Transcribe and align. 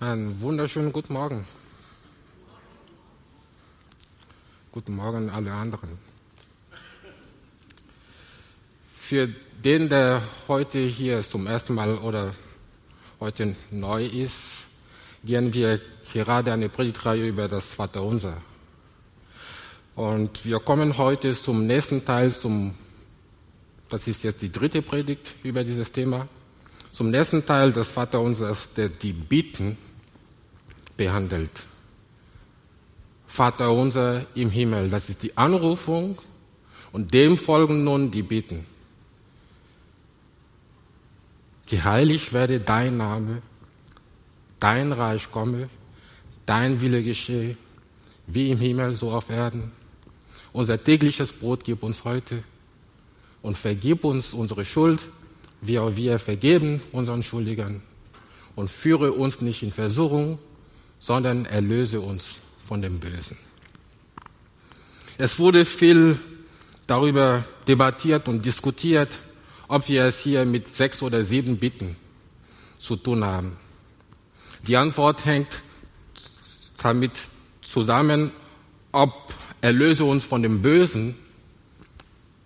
Einen 0.00 0.40
wunderschönen 0.40 0.92
guten 0.92 1.12
Morgen. 1.12 1.44
Guten 4.70 4.94
Morgen 4.94 5.28
alle 5.28 5.52
anderen. 5.52 5.98
Für 8.94 9.26
den, 9.64 9.88
der 9.88 10.22
heute 10.46 10.78
hier 10.78 11.22
zum 11.22 11.48
ersten 11.48 11.74
Mal 11.74 11.98
oder 11.98 12.32
heute 13.18 13.56
neu 13.72 14.06
ist, 14.06 14.66
gehen 15.24 15.52
wir 15.52 15.80
gerade 16.12 16.52
eine 16.52 16.68
Predigtreihe 16.68 17.26
über 17.26 17.48
das 17.48 17.74
Vaterunser. 17.74 18.36
Und 19.96 20.44
wir 20.44 20.60
kommen 20.60 20.96
heute 20.96 21.34
zum 21.34 21.66
nächsten 21.66 22.04
Teil, 22.04 22.30
zum, 22.30 22.76
das 23.88 24.06
ist 24.06 24.22
jetzt 24.22 24.42
die 24.42 24.52
dritte 24.52 24.80
Predigt 24.80 25.34
über 25.42 25.64
dieses 25.64 25.90
Thema, 25.90 26.28
zum 26.92 27.10
nächsten 27.10 27.44
Teil 27.44 27.72
des 27.72 27.88
Vaterunsers, 27.88 28.72
der 28.74 28.90
die 28.90 29.12
Bitten 29.12 29.76
behandelt. 30.98 31.64
Vater 33.26 33.72
unser 33.72 34.26
im 34.34 34.50
Himmel, 34.50 34.90
das 34.90 35.08
ist 35.08 35.22
die 35.22 35.34
Anrufung 35.36 36.18
und 36.92 37.14
dem 37.14 37.38
folgen 37.38 37.84
nun 37.84 38.10
die 38.10 38.22
Bitten. 38.22 38.66
Geheiligt 41.66 42.32
werde 42.32 42.60
dein 42.60 42.96
Name, 42.96 43.42
dein 44.58 44.92
Reich 44.92 45.30
komme, 45.30 45.70
dein 46.44 46.80
Wille 46.80 47.02
geschehe, 47.02 47.56
wie 48.26 48.50
im 48.50 48.58
Himmel, 48.58 48.94
so 48.94 49.10
auf 49.10 49.30
Erden. 49.30 49.72
Unser 50.52 50.82
tägliches 50.82 51.32
Brot 51.32 51.64
gib 51.64 51.82
uns 51.82 52.04
heute 52.04 52.42
und 53.42 53.56
vergib 53.56 54.04
uns 54.04 54.34
unsere 54.34 54.64
Schuld, 54.64 55.00
wie 55.60 55.78
auch 55.78 55.94
wir 55.94 56.18
vergeben 56.18 56.80
unseren 56.92 57.22
Schuldigern. 57.22 57.82
Und 58.56 58.70
führe 58.70 59.12
uns 59.12 59.40
nicht 59.40 59.62
in 59.62 59.70
Versuchung, 59.70 60.38
sondern 60.98 61.44
erlöse 61.44 62.00
uns 62.00 62.38
von 62.66 62.82
dem 62.82 63.00
Bösen. 63.00 63.36
Es 65.16 65.38
wurde 65.38 65.64
viel 65.64 66.18
darüber 66.86 67.44
debattiert 67.66 68.28
und 68.28 68.44
diskutiert, 68.44 69.18
ob 69.68 69.88
wir 69.88 70.04
es 70.04 70.20
hier 70.20 70.44
mit 70.44 70.68
sechs 70.68 71.02
oder 71.02 71.24
sieben 71.24 71.58
Bitten 71.58 71.96
zu 72.78 72.96
tun 72.96 73.24
haben. 73.24 73.56
Die 74.66 74.76
Antwort 74.76 75.24
hängt 75.24 75.62
damit 76.82 77.12
zusammen, 77.60 78.32
ob 78.92 79.34
erlöse 79.60 80.04
uns 80.04 80.24
von 80.24 80.42
dem 80.42 80.62
Bösen 80.62 81.16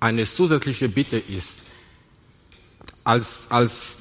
eine 0.01 0.25
zusätzliche 0.25 0.89
Bitte 0.89 1.19
ist. 1.19 1.51
Als, 3.05 3.47
als, 3.48 3.98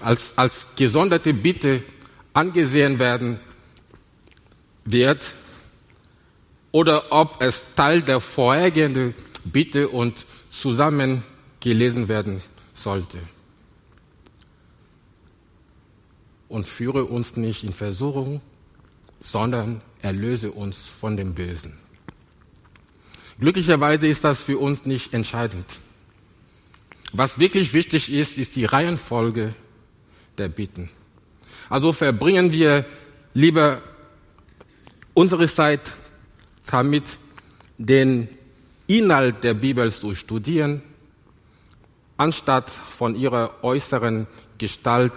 als, 0.00 0.32
als 0.36 0.66
gesonderte 0.76 1.34
Bitte 1.34 1.82
angesehen 2.32 2.98
werden 2.98 3.40
wird 4.84 5.34
oder 6.72 7.12
ob 7.12 7.40
es 7.40 7.62
Teil 7.76 8.02
der 8.02 8.20
vorhergehenden 8.20 9.14
Bitte 9.44 9.88
und 9.88 10.26
zusammen 10.48 11.22
gelesen 11.60 12.08
werden 12.08 12.42
sollte. 12.72 13.18
Und 16.48 16.66
führe 16.66 17.04
uns 17.04 17.36
nicht 17.36 17.64
in 17.64 17.72
Versuchung, 17.72 18.40
sondern 19.20 19.80
erlöse 20.02 20.50
uns 20.50 20.86
von 20.86 21.16
dem 21.16 21.34
Bösen. 21.34 21.78
Glücklicherweise 23.38 24.06
ist 24.06 24.24
das 24.24 24.42
für 24.42 24.58
uns 24.58 24.84
nicht 24.84 25.12
entscheidend. 25.14 25.66
Was 27.12 27.38
wirklich 27.38 27.72
wichtig 27.72 28.12
ist, 28.12 28.38
ist 28.38 28.56
die 28.56 28.64
Reihenfolge 28.64 29.54
der 30.38 30.48
Bitten. 30.48 30.90
Also 31.68 31.92
verbringen 31.92 32.52
wir 32.52 32.84
lieber 33.32 33.82
unsere 35.14 35.48
Zeit 35.48 35.92
damit, 36.66 37.18
den 37.78 38.28
Inhalt 38.86 39.42
der 39.42 39.54
Bibel 39.54 39.90
zu 39.90 40.14
studieren, 40.14 40.82
anstatt 42.16 42.70
von 42.70 43.16
ihrer 43.16 43.62
äußeren 43.62 44.26
Gestalt 44.58 45.14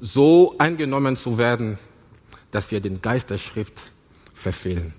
so 0.00 0.54
eingenommen 0.58 1.16
zu 1.16 1.38
werden, 1.38 1.78
dass 2.50 2.70
wir 2.70 2.80
den 2.80 3.02
Geist 3.02 3.30
der 3.30 3.38
Schrift 3.38 3.90
verfehlen. 4.34 4.94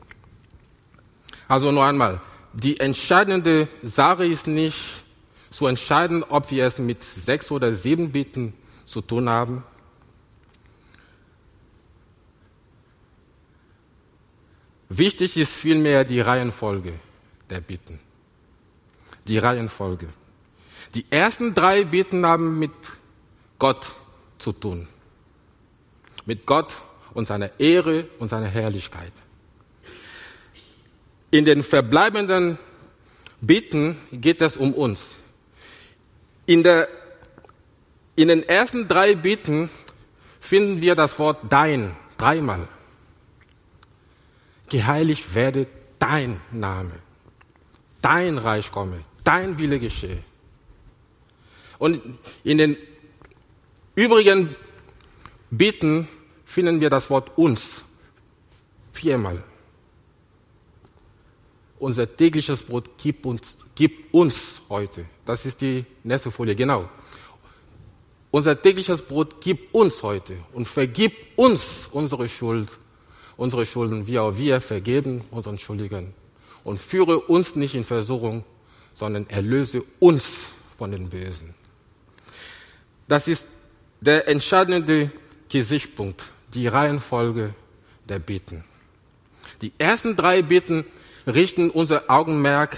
Also 1.48 1.72
noch 1.72 1.84
einmal, 1.84 2.22
die 2.54 2.80
entscheidende 2.80 3.68
Sache 3.82 4.26
ist 4.26 4.48
nicht 4.48 5.04
zu 5.50 5.68
entscheiden, 5.68 6.24
ob 6.24 6.52
wir 6.52 6.66
es 6.66 6.78
mit 6.78 7.04
sechs 7.04 7.52
oder 7.52 7.74
sieben 7.74 8.12
Bitten 8.12 8.54
zu 8.86 9.02
tun 9.02 9.30
haben, 9.30 9.64
Wichtig 14.90 15.38
ist 15.38 15.54
vielmehr 15.54 16.04
die 16.04 16.20
Reihenfolge 16.20 16.94
der 17.48 17.62
Bitten. 17.62 18.00
Die 19.28 19.38
Reihenfolge. 19.38 20.08
Die 20.96 21.06
ersten 21.12 21.54
drei 21.54 21.84
Bitten 21.84 22.26
haben 22.26 22.58
mit 22.58 22.72
Gott 23.60 23.94
zu 24.40 24.52
tun. 24.52 24.88
Mit 26.26 26.48
Gott 26.48 26.82
und 27.14 27.28
seiner 27.28 27.52
Ehre 27.60 28.08
und 28.18 28.30
seiner 28.30 28.48
Herrlichkeit. 28.48 29.14
In 31.30 31.46
den 31.46 31.62
verbleibenden 31.62 32.58
Bitten 33.42 33.96
geht 34.12 34.42
es 34.42 34.58
um 34.58 34.74
uns. 34.74 35.18
In, 36.48 36.64
der, 36.64 36.88
in 38.16 38.30
den 38.30 38.42
ersten 38.42 38.88
drei 38.88 39.14
Bitten 39.14 39.70
finden 40.40 40.82
wir 40.82 40.96
das 40.96 41.20
Wort 41.20 41.42
dein 41.48 41.96
dreimal 42.18 42.68
geheiligt 44.70 45.36
werde 45.36 45.68
dein 46.00 46.40
Name, 46.52 46.94
dein 48.02 48.38
Reich 48.38 48.72
komme, 48.72 49.04
dein 49.24 49.58
Wille 49.60 49.80
geschehe. 49.80 50.24
Und 51.78 52.02
in 52.44 52.58
den 52.58 52.78
übrigen 53.96 54.56
Bitten 55.52 56.08
finden 56.46 56.80
wir 56.80 56.90
das 56.90 57.10
Wort 57.10 57.38
uns 57.38 57.84
viermal. 58.94 59.44
Unser 61.80 62.14
tägliches 62.14 62.62
Brot 62.64 62.90
gib 63.02 63.26
uns, 63.26 63.58
gib 63.74 64.14
uns 64.14 64.62
heute. 64.68 65.06
Das 65.26 65.46
ist 65.46 65.62
die 65.62 65.86
nächste 66.04 66.30
Folie, 66.30 66.56
genau. 66.56 66.90
Unser 68.32 68.62
tägliches 68.62 69.02
Brot 69.02 69.42
gib 69.42 69.74
uns 69.74 70.04
heute 70.04 70.38
und 70.54 70.68
vergib 70.68 71.14
uns 71.38 71.90
unsere 71.92 72.28
Schuld, 72.28 72.70
unsere 73.40 73.66
Schulden, 73.66 74.06
wie 74.06 74.20
auch 74.20 74.36
wir 74.36 74.60
vergeben 74.60 75.24
unseren 75.32 75.58
Schuldigen. 75.58 76.14
Und 76.64 76.80
führe 76.80 77.20
uns 77.22 77.56
nicht 77.56 77.74
in 77.74 77.86
Versuchung, 77.86 78.44
sondern 78.94 79.28
erlöse 79.30 79.84
uns 80.00 80.50
von 80.78 80.92
den 80.92 81.10
Bösen. 81.10 81.56
Das 83.08 83.28
ist 83.28 83.48
der 84.02 84.28
entscheidende 84.28 85.10
Gesichtspunkt, 85.48 86.26
die 86.54 86.68
Reihenfolge 86.68 87.54
der 88.10 88.20
Bitten. 88.20 88.66
Die 89.62 89.72
ersten 89.78 90.18
drei 90.18 90.42
Bitten 90.42 90.86
richten 91.26 91.70
unser 91.70 92.10
Augenmerk 92.10 92.78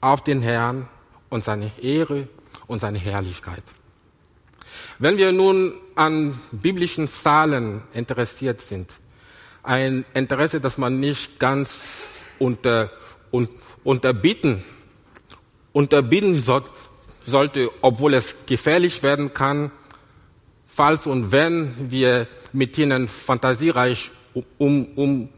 auf 0.00 0.22
den 0.22 0.42
Herrn 0.42 0.88
und 1.28 1.42
seine 1.42 1.72
Ehre 1.82 2.28
und 2.68 2.78
seine 2.78 2.98
Herrlichkeit. 2.98 3.64
Wenn 5.00 5.16
wir 5.16 5.32
nun 5.32 5.74
an 5.96 6.40
biblischen 6.52 7.08
Zahlen 7.08 7.82
interessiert 7.92 8.60
sind, 8.60 8.92
ein 9.66 10.04
Interesse, 10.14 10.60
das 10.60 10.78
man 10.78 11.00
nicht 11.00 11.38
ganz 11.38 12.24
unter, 12.38 12.90
un, 13.32 13.48
unterbieten, 13.84 14.64
unterbieten 15.72 16.42
so, 16.42 16.62
sollte, 17.24 17.70
obwohl 17.82 18.14
es 18.14 18.36
gefährlich 18.46 19.02
werden 19.02 19.32
kann, 19.32 19.70
falls 20.66 21.06
und 21.06 21.32
wenn 21.32 21.90
wir 21.90 22.28
mit 22.52 22.78
ihnen 22.78 23.08
fantasiereich 23.08 24.10
um, 24.58 24.86
um, 24.94 25.28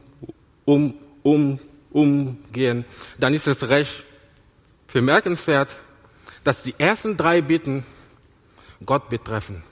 um, 0.64 0.94
um, 1.22 1.58
umgehen, 1.90 2.84
dann 3.18 3.34
ist 3.34 3.46
es 3.46 3.68
recht 3.68 4.04
bemerkenswert, 4.92 5.76
dass 6.44 6.62
die 6.62 6.74
ersten 6.78 7.16
drei 7.16 7.40
Bitten 7.40 7.84
Gott 8.84 9.08
betreffen. 9.08 9.62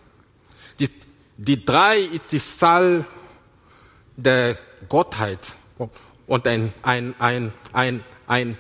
Die, 0.79 0.91
die 1.37 1.64
drei 1.64 1.99
ist 2.00 2.32
die 2.32 2.38
Zahl 2.38 3.05
der 4.17 4.57
Gottheit 4.89 5.41
und 6.27 6.47
ein, 6.47 6.73
ein, 6.83 7.15
ein, 7.19 7.53
ein, 7.73 8.05
ein 8.27 8.59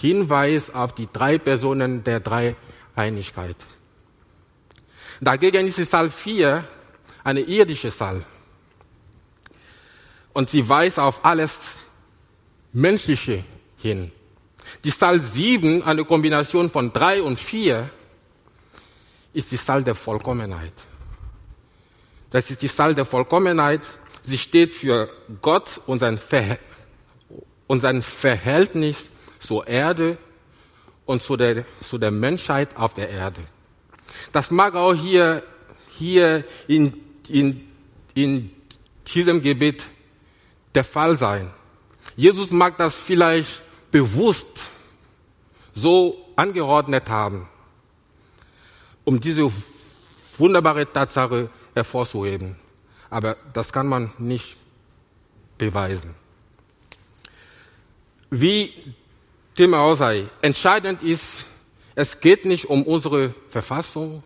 Hinweis 0.00 0.70
auf 0.70 0.94
die 0.94 1.08
drei 1.12 1.38
Personen 1.38 2.04
der 2.04 2.20
Dreieinigkeit. 2.20 3.56
Dagegen 5.20 5.66
ist 5.66 5.78
die 5.78 5.88
Zahl 5.88 6.10
4 6.10 6.64
eine 7.24 7.40
irdische 7.40 7.90
Zahl. 7.90 8.24
Und 10.32 10.50
sie 10.50 10.68
weist 10.68 10.98
auf 10.98 11.24
alles 11.24 11.80
Menschliche 12.72 13.44
hin. 13.76 14.10
Die 14.84 14.90
Zahl 14.90 15.20
7, 15.20 15.82
eine 15.82 16.04
Kombination 16.04 16.70
von 16.70 16.92
3 16.92 17.22
und 17.22 17.38
4, 17.38 17.90
ist 19.32 19.52
die 19.52 19.56
Zahl 19.56 19.84
der 19.84 19.94
Vollkommenheit. 19.94 20.72
Das 22.30 22.50
ist 22.50 22.62
die 22.62 22.68
Zahl 22.68 22.94
der 22.94 23.04
Vollkommenheit. 23.04 23.86
Sie 24.22 24.38
steht 24.38 24.72
für 24.72 25.08
Gott 25.40 25.80
und 25.86 25.98
sein, 25.98 26.18
Ver 26.18 26.58
und 27.66 27.80
sein 27.80 28.02
Verhältnis 28.02 29.08
zur 29.40 29.66
Erde 29.66 30.18
und 31.06 31.22
zu 31.22 31.36
der, 31.36 31.64
zu 31.82 31.98
der 31.98 32.10
Menschheit 32.10 32.76
auf 32.76 32.94
der 32.94 33.08
Erde. 33.08 33.40
Das 34.32 34.50
mag 34.50 34.74
auch 34.74 34.94
hier, 34.94 35.42
hier 35.90 36.44
in, 36.68 36.92
in, 37.28 37.68
in 38.14 38.50
diesem 39.06 39.42
Gebet 39.42 39.86
der 40.74 40.84
Fall 40.84 41.16
sein. 41.16 41.52
Jesus 42.16 42.50
mag 42.50 42.76
das 42.76 42.94
vielleicht 42.94 43.62
bewusst 43.90 44.70
so 45.74 46.32
angeordnet 46.36 47.08
haben, 47.08 47.48
um 49.04 49.20
diese 49.20 49.50
wunderbare 50.38 50.90
Tatsache 50.90 51.50
hervorzuheben. 51.74 52.56
Aber 53.12 53.36
das 53.52 53.70
kann 53.70 53.88
man 53.88 54.10
nicht 54.16 54.56
beweisen. 55.58 56.14
Wie 58.30 58.72
dem 59.58 59.74
auch 59.74 59.96
sei, 59.96 60.24
entscheidend 60.40 61.02
ist, 61.02 61.44
es 61.94 62.20
geht 62.20 62.46
nicht 62.46 62.70
um 62.70 62.84
unsere 62.84 63.34
Verfassung, 63.50 64.22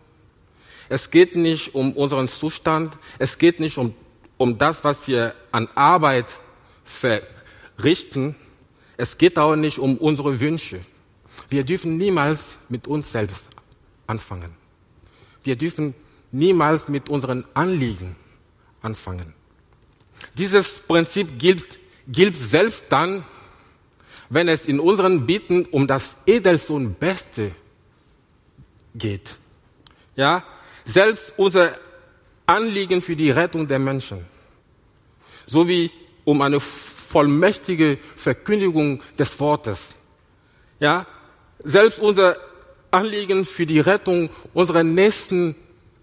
es 0.89 1.11
geht 1.11 1.35
nicht 1.35 1.75
um 1.75 1.95
unseren 1.95 2.29
Zustand, 2.29 2.97
es 3.19 3.39
geht 3.39 3.59
nicht 3.59 3.77
um, 3.77 3.93
um 4.37 4.57
das, 4.57 4.85
was 4.85 5.09
wir 5.09 5.35
an 5.51 5.69
Arbeit 5.75 6.27
verrichten, 6.85 8.37
es 8.97 9.19
geht 9.19 9.37
auch 9.37 9.57
nicht 9.57 9.81
um 9.81 9.99
unsere 9.99 10.39
Wünsche. 10.39 10.79
Wir 11.49 11.65
dürfen 11.65 11.97
niemals 11.97 12.57
mit 12.69 12.87
uns 12.87 13.11
selbst 13.11 13.49
anfangen. 14.07 14.55
Wir 15.43 15.57
dürfen 15.57 15.93
niemals 16.31 16.87
mit 16.87 17.09
unseren 17.09 17.45
Anliegen 17.53 18.15
anfangen. 18.87 19.35
Dieses 20.35 20.81
Prinzip 20.81 21.39
gilt, 21.39 21.79
gilt 22.09 22.37
selbst 22.37 22.87
dann, 22.89 23.25
wenn 24.29 24.49
es 24.49 24.65
in 24.65 24.81
unseren 24.81 25.27
Bitten 25.27 25.67
um 25.67 25.87
das 25.87 26.17
Edelste 26.27 26.73
und 26.73 26.99
Beste 26.99 27.53
geht. 28.95 29.37
Ja, 30.17 30.43
selbst 30.85 31.35
unser 31.37 31.79
Anliegen 32.47 33.03
für 33.03 33.17
die 33.17 33.31
Rettung 33.31 33.69
der 33.69 33.79
Menschen, 33.79 34.25
sowie 35.47 35.91
um 36.25 36.41
eine 36.43 36.61
vollmächtige 36.61 37.99
Verkündigung 38.17 39.03
des 39.19 39.39
Wortes. 39.39 39.95
Ja, 40.81 41.07
selbst 41.59 41.99
unser 41.99 42.37
Anliegen 42.91 43.45
für 43.45 43.67
die 43.67 43.81
Rettung 43.81 44.31
unserer 44.55 44.83
nächsten 44.83 45.55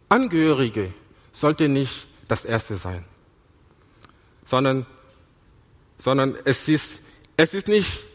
Angehörige 0.10 0.94
sollte 1.32 1.68
nicht 1.68 2.08
das 2.34 2.46
erste 2.46 2.78
sein, 2.78 3.06
sondern, 4.44 4.88
sondern 6.00 6.36
es 6.46 6.68
ist, 6.68 7.04
es 7.38 7.54
ist 7.54 7.68
nicht 7.68 8.06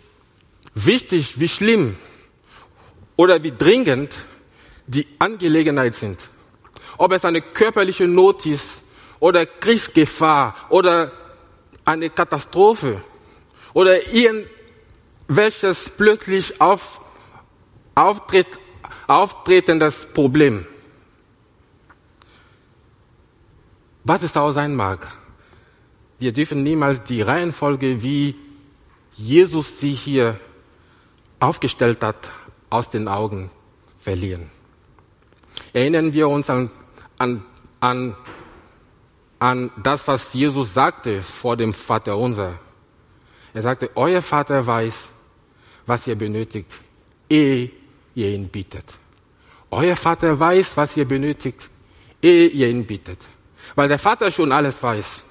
wichtig, 0.74 1.38
wie 1.38 1.48
schlimm 1.48 1.96
oder 3.14 3.40
wie 3.44 3.52
dringend 3.52 4.12
die 4.88 5.06
Angelegenheit 5.20 5.94
sind. 5.94 6.18
Ob 6.96 7.12
es 7.12 7.24
eine 7.24 7.40
körperliche 7.40 8.08
Not 8.08 8.44
ist 8.44 8.82
oder 9.20 9.46
Kriegsgefahr 9.46 10.56
oder 10.68 11.12
eine 11.84 12.10
Katastrophe 12.10 13.00
oder 13.72 14.12
irgendwelches 14.12 15.92
plötzlich 15.96 16.60
auf, 16.60 17.00
auftritt, 17.94 18.58
auftretendes 19.06 20.08
Problem. 20.12 20.66
Was 24.08 24.22
es 24.22 24.38
auch 24.38 24.52
sein 24.52 24.74
mag, 24.74 25.06
wir 26.18 26.32
dürfen 26.32 26.62
niemals 26.62 27.02
die 27.02 27.20
Reihenfolge, 27.20 28.02
wie 28.02 28.36
Jesus 29.14 29.80
sie 29.80 29.90
hier 29.90 30.40
aufgestellt 31.40 32.02
hat, 32.02 32.30
aus 32.70 32.88
den 32.88 33.06
Augen 33.06 33.50
verlieren. 33.98 34.50
Erinnern 35.74 36.14
wir 36.14 36.26
uns 36.26 36.48
an, 36.48 36.70
an, 37.18 37.44
an, 37.80 38.16
an 39.40 39.70
das, 39.82 40.08
was 40.08 40.32
Jesus 40.32 40.72
sagte 40.72 41.20
vor 41.20 41.58
dem 41.58 41.74
Vater 41.74 42.16
unser. 42.16 42.58
Er 43.52 43.60
sagte, 43.60 43.90
euer 43.94 44.22
Vater 44.22 44.66
weiß, 44.66 45.10
was 45.84 46.06
ihr 46.06 46.16
benötigt, 46.16 46.80
ehe 47.28 47.70
ihr 48.14 48.30
ihn 48.30 48.48
bittet. 48.48 48.86
Euer 49.70 49.96
Vater 49.96 50.40
weiß, 50.40 50.78
was 50.78 50.96
ihr 50.96 51.06
benötigt, 51.06 51.68
ehe 52.22 52.48
ihr 52.48 52.70
ihn 52.70 52.86
bittet. 52.86 53.18
Weil 53.74 53.88
der 53.88 53.98
Vater 53.98 54.30
schon 54.30 54.52
alles 54.52 54.82
weiß, 54.82 55.24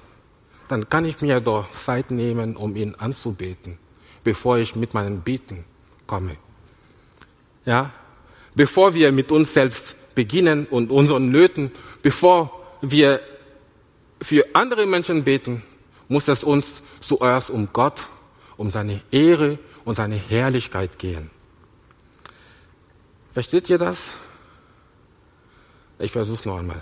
dann 0.68 0.88
kann 0.88 1.04
ich 1.04 1.20
mir 1.20 1.40
doch 1.40 1.70
Zeit 1.72 2.10
nehmen, 2.10 2.56
um 2.56 2.76
ihn 2.76 2.94
anzubeten, 2.94 3.78
bevor 4.22 4.58
ich 4.58 4.76
mit 4.76 4.94
meinen 4.94 5.22
Beten 5.22 5.64
komme. 6.06 6.36
Ja? 7.64 7.92
Bevor 8.54 8.94
wir 8.94 9.12
mit 9.12 9.32
uns 9.32 9.54
selbst 9.54 9.96
beginnen 10.14 10.66
und 10.66 10.90
unseren 10.90 11.30
Nöten, 11.30 11.70
bevor 12.02 12.64
wir 12.80 13.20
für 14.20 14.44
andere 14.52 14.86
Menschen 14.86 15.24
beten, 15.24 15.62
muss 16.08 16.28
es 16.28 16.42
uns 16.42 16.82
zuerst 17.00 17.50
um 17.50 17.68
Gott, 17.72 18.08
um 18.56 18.70
seine 18.70 19.00
Ehre 19.10 19.58
und 19.84 19.94
seine 19.94 20.16
Herrlichkeit 20.16 20.98
gehen. 20.98 21.30
Versteht 23.32 23.70
ihr 23.70 23.78
das? 23.78 24.10
Ich 25.98 26.12
versuche 26.12 26.38
es 26.38 26.44
noch 26.44 26.58
einmal. 26.58 26.80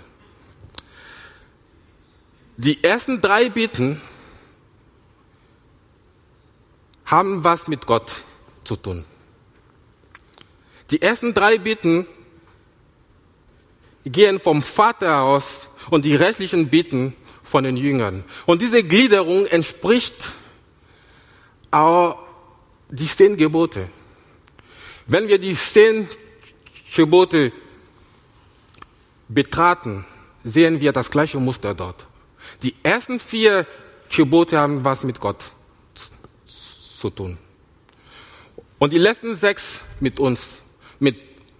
Die 2.57 2.83
ersten 2.83 3.21
drei 3.21 3.49
Bitten 3.49 4.01
haben 7.05 7.43
was 7.43 7.67
mit 7.67 7.85
Gott 7.85 8.11
zu 8.63 8.75
tun. 8.75 9.05
Die 10.89 11.01
ersten 11.01 11.35
drei 11.35 11.59
Bitten 11.59 12.07
gehen 14.05 14.39
vom 14.39 14.63
Vater 14.63 15.21
aus 15.21 15.69
und 15.91 16.03
die 16.03 16.15
restlichen 16.15 16.69
Bitten 16.69 17.15
von 17.43 17.63
den 17.63 17.77
Jüngern. 17.77 18.23
Und 18.47 18.61
diese 18.61 18.81
Gliederung 18.83 19.45
entspricht 19.45 20.31
auch 21.69 22.17
die 22.89 23.05
zehn 23.05 23.37
Gebote. 23.37 23.89
Wenn 25.05 25.27
wir 25.27 25.37
die 25.37 25.55
zehn 25.55 26.07
Gebote 26.95 27.51
betraten, 29.27 30.05
sehen 30.43 30.81
wir 30.81 30.91
das 30.91 31.11
gleiche 31.11 31.39
Muster 31.39 31.75
dort. 31.75 32.07
Die 32.63 32.75
ersten 32.83 33.19
vier 33.19 33.65
Gebote 34.15 34.57
haben 34.57 34.83
was 34.83 35.03
mit 35.03 35.19
Gott 35.19 35.51
zu 36.45 37.09
tun. 37.09 37.37
Und 38.79 38.93
die 38.93 38.97
letzten 38.97 39.35
sechs 39.35 39.83
mit 39.99 40.19
uns 40.19 40.61
mit 40.99 41.17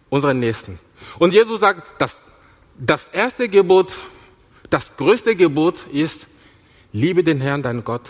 unseren 0.09 0.39
Nächsten. 0.39 0.79
Und 1.19 1.33
Jesus 1.33 1.59
sagt, 1.59 2.01
dass 2.01 2.17
das 2.77 3.09
erste 3.09 3.49
Gebot, 3.49 3.93
das 4.69 4.95
größte 4.95 5.35
Gebot 5.35 5.87
ist, 5.87 6.27
liebe 6.91 7.23
den 7.23 7.41
Herrn, 7.41 7.63
deinen 7.63 7.83
Gott, 7.83 8.09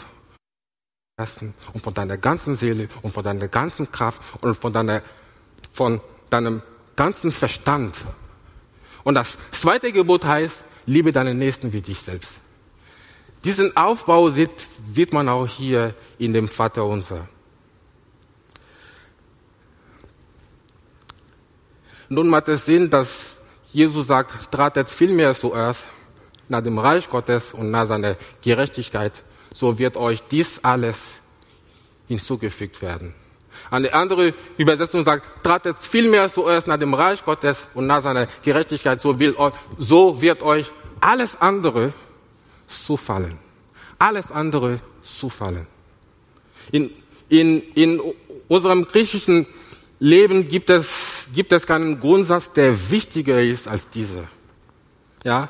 und 1.74 1.84
von 1.84 1.96
deiner 1.96 2.18
ganzen 2.18 2.56
Seele 2.56 2.90
und 3.02 3.12
von 3.12 3.24
deiner 3.24 3.48
ganzen 3.48 3.92
Kraft 3.92 4.22
und 4.42 4.56
von, 4.56 4.72
deiner, 4.72 5.02
von 5.72 6.00
deinem 6.30 6.62
ganzen 6.96 7.32
Verstand. 7.32 7.96
Und 9.04 9.16
das 9.16 9.38
zweite 9.52 9.92
Gebot 9.92 10.26
heißt, 10.26 10.64
liebe 10.86 11.12
deinen 11.12 11.40
Nächsten 11.40 11.74
wie 11.74 11.82
dich 11.82 12.00
selbst. 12.02 12.40
Diesen 13.44 13.76
Aufbau 13.78 14.30
sieht, 14.30 14.60
sieht 14.94 15.14
man 15.14 15.30
auch 15.30 15.48
hier 15.48 15.94
in 16.18 16.34
dem 16.34 16.48
Vater 16.48 16.86
unser. 16.86 17.28
Nun 22.10 22.30
macht 22.30 22.48
es 22.48 22.66
Sinn, 22.66 22.90
dass 22.90 23.38
Jesus 23.72 24.08
sagt, 24.08 24.52
tratet 24.52 24.90
vielmehr 24.90 25.36
zuerst 25.36 25.86
nach 26.48 26.62
dem 26.62 26.80
Reich 26.80 27.10
Gottes 27.10 27.54
und 27.54 27.70
nach 27.70 27.86
seiner 27.86 28.16
Gerechtigkeit, 28.42 29.12
so 29.54 29.78
wird 29.78 29.98
euch 29.98 30.24
dies 30.32 30.60
alles 30.64 31.14
hinzugefügt 32.08 32.82
werden. 32.82 33.14
Eine 33.70 33.94
andere 33.94 34.34
Übersetzung 34.58 35.04
sagt, 35.04 35.44
tratet 35.44 35.80
vielmehr 35.80 36.30
zuerst 36.30 36.68
nach 36.68 36.78
dem 36.78 36.94
Reich 36.94 37.26
Gottes 37.26 37.70
und 37.74 37.88
nach 37.88 38.02
seiner 38.02 38.28
Gerechtigkeit, 38.44 39.02
so, 39.02 39.20
will, 39.20 39.36
so 39.78 40.22
wird 40.22 40.44
euch 40.44 40.72
alles 41.02 41.40
andere 41.42 41.94
zufallen. 42.68 43.40
Alles 43.98 44.32
andere 44.32 44.80
zufallen. 45.02 45.68
In, 46.72 46.92
in, 47.30 47.62
in 47.74 48.02
unserem 48.48 48.86
griechischen 48.86 49.48
Leben 50.00 50.48
gibt 50.48 50.70
es, 50.70 51.28
gibt 51.34 51.52
es 51.52 51.66
keinen 51.66 52.00
Grundsatz, 52.00 52.52
der 52.54 52.92
wichtiger 52.92 53.42
ist 53.42 53.68
als 53.68 53.90
dieser. 53.90 54.28
Ja? 55.24 55.50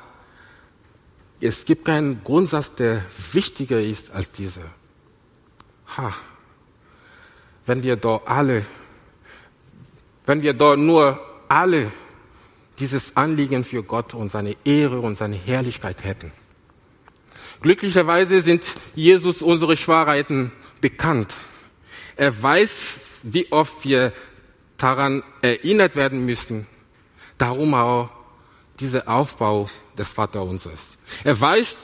Es 1.39 1.65
gibt 1.65 1.85
keinen 1.85 2.23
Grundsatz, 2.23 2.73
der 2.75 3.03
wichtiger 3.31 3.81
ist 3.81 4.11
als 4.11 4.31
dieser. 4.31 4.65
Ha. 5.97 6.13
Wenn 7.65 7.83
wir 7.83 7.95
da 7.95 8.21
alle, 8.25 8.65
wenn 10.25 10.41
wir 10.41 10.53
da 10.53 10.75
nur 10.75 11.19
alle 11.47 11.91
dieses 12.79 13.15
Anliegen 13.15 13.63
für 13.63 13.83
Gott 13.83 14.13
und 14.13 14.31
seine 14.31 14.55
Ehre 14.63 14.99
und 14.99 15.17
seine 15.17 15.35
Herrlichkeit 15.35 16.03
hätten, 16.03 16.31
Glücklicherweise 17.61 18.41
sind 18.41 18.65
Jesus 18.95 19.41
unsere 19.41 19.75
Schwachheiten 19.77 20.51
bekannt. 20.81 21.33
Er 22.15 22.41
weiß, 22.41 22.99
wie 23.23 23.51
oft 23.51 23.83
wir 23.85 24.13
daran 24.77 25.23
erinnert 25.41 25.95
werden 25.95 26.25
müssen. 26.25 26.67
Darum 27.37 27.73
auch 27.73 28.09
dieser 28.79 29.07
Aufbau 29.07 29.69
des 29.97 30.09
Vaterunsers. 30.09 30.97
Er 31.23 31.39
weist 31.39 31.79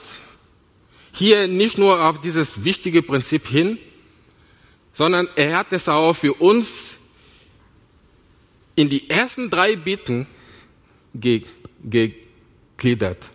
hier 1.12 1.48
nicht 1.48 1.78
nur 1.78 2.00
auf 2.04 2.20
dieses 2.20 2.64
wichtige 2.64 3.02
Prinzip 3.02 3.46
hin, 3.46 3.78
sondern 4.92 5.28
er 5.34 5.58
hat 5.58 5.72
es 5.72 5.88
auch 5.88 6.12
für 6.12 6.34
uns 6.34 6.96
in 8.76 8.88
die 8.90 9.08
ersten 9.10 9.50
drei 9.50 9.76
Bitten 9.76 10.26
gegliedert. 11.84 13.30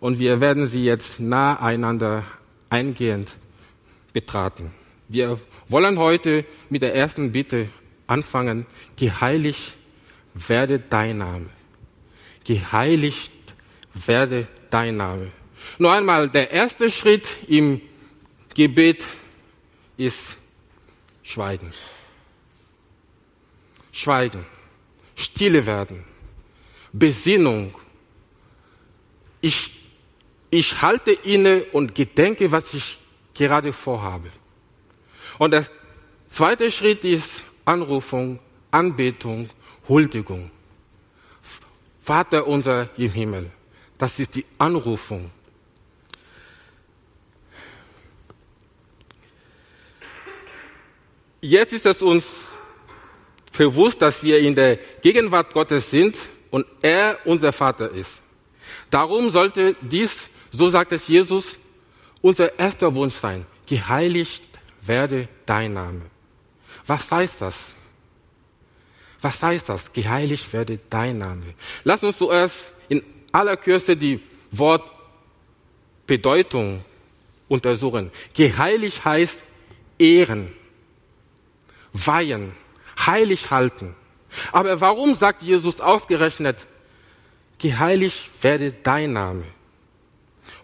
Und 0.00 0.18
wir 0.18 0.40
werden 0.40 0.66
sie 0.66 0.84
jetzt 0.84 1.20
nacheinander 1.20 2.24
eingehend 2.68 3.36
betraten. 4.12 4.72
Wir 5.08 5.40
wollen 5.68 5.98
heute 5.98 6.44
mit 6.68 6.82
der 6.82 6.94
ersten 6.94 7.32
Bitte 7.32 7.68
anfangen. 8.06 8.66
Geheiligt 8.96 9.76
werde 10.34 10.78
dein 10.78 11.18
Name. 11.18 11.50
Geheiligt 12.44 13.32
werde 13.94 14.46
dein 14.70 14.96
Name. 14.96 15.32
Nur 15.78 15.92
einmal, 15.92 16.28
der 16.28 16.50
erste 16.50 16.90
Schritt 16.90 17.28
im 17.48 17.80
Gebet 18.54 19.04
ist 19.96 20.36
Schweigen. 21.22 21.72
Schweigen. 23.92 24.46
Stille 25.14 25.66
werden. 25.66 26.04
Besinnung. 26.92 27.74
Ich, 29.40 29.70
ich 30.50 30.80
halte 30.82 31.12
inne 31.12 31.64
und 31.72 31.94
gedenke, 31.94 32.52
was 32.52 32.72
ich 32.74 32.98
gerade 33.34 33.72
vorhabe. 33.72 34.30
Und 35.38 35.50
der 35.50 35.66
zweite 36.28 36.70
Schritt 36.70 37.04
ist 37.04 37.42
Anrufung, 37.64 38.38
Anbetung, 38.70 39.48
Huldigung. 39.88 40.50
Vater 42.02 42.46
unser 42.46 42.88
im 42.96 43.10
Himmel. 43.10 43.50
Das 43.98 44.18
ist 44.18 44.34
die 44.34 44.44
Anrufung. 44.58 45.30
Jetzt 51.40 51.72
ist 51.72 51.86
es 51.86 52.02
uns 52.02 52.24
bewusst, 53.56 54.00
dass 54.02 54.22
wir 54.22 54.38
in 54.38 54.54
der 54.54 54.76
Gegenwart 55.02 55.52
Gottes 55.52 55.90
sind 55.90 56.16
und 56.50 56.66
er 56.82 57.18
unser 57.24 57.52
Vater 57.52 57.90
ist. 57.90 58.20
Darum 58.90 59.30
sollte 59.30 59.76
dies, 59.80 60.30
so 60.56 60.70
sagt 60.70 60.92
es 60.92 61.08
Jesus, 61.08 61.58
unser 62.20 62.56
erster 62.58 62.94
Wunsch 62.94 63.14
sein. 63.14 63.46
Geheiligt 63.66 64.42
werde 64.82 65.28
dein 65.44 65.72
Name. 65.74 66.02
Was 66.86 67.10
heißt 67.10 67.40
das? 67.40 67.56
Was 69.20 69.42
heißt 69.42 69.68
das? 69.68 69.92
Geheiligt 69.92 70.52
werde 70.52 70.78
dein 70.90 71.18
Name. 71.18 71.54
Lass 71.84 72.02
uns 72.02 72.18
zuerst 72.18 72.72
in 72.88 73.02
aller 73.32 73.56
Kürze 73.56 73.96
die 73.96 74.20
Wortbedeutung 74.52 76.84
untersuchen. 77.48 78.10
Geheiligt 78.34 79.04
heißt 79.04 79.42
ehren 79.98 80.52
weihen, 82.04 82.52
heilig 82.98 83.50
halten. 83.50 83.94
Aber 84.52 84.80
warum 84.80 85.14
sagt 85.14 85.42
Jesus 85.42 85.80
ausgerechnet, 85.80 86.66
geheiligt 87.58 88.30
werde 88.42 88.72
dein 88.72 89.12
Name? 89.12 89.44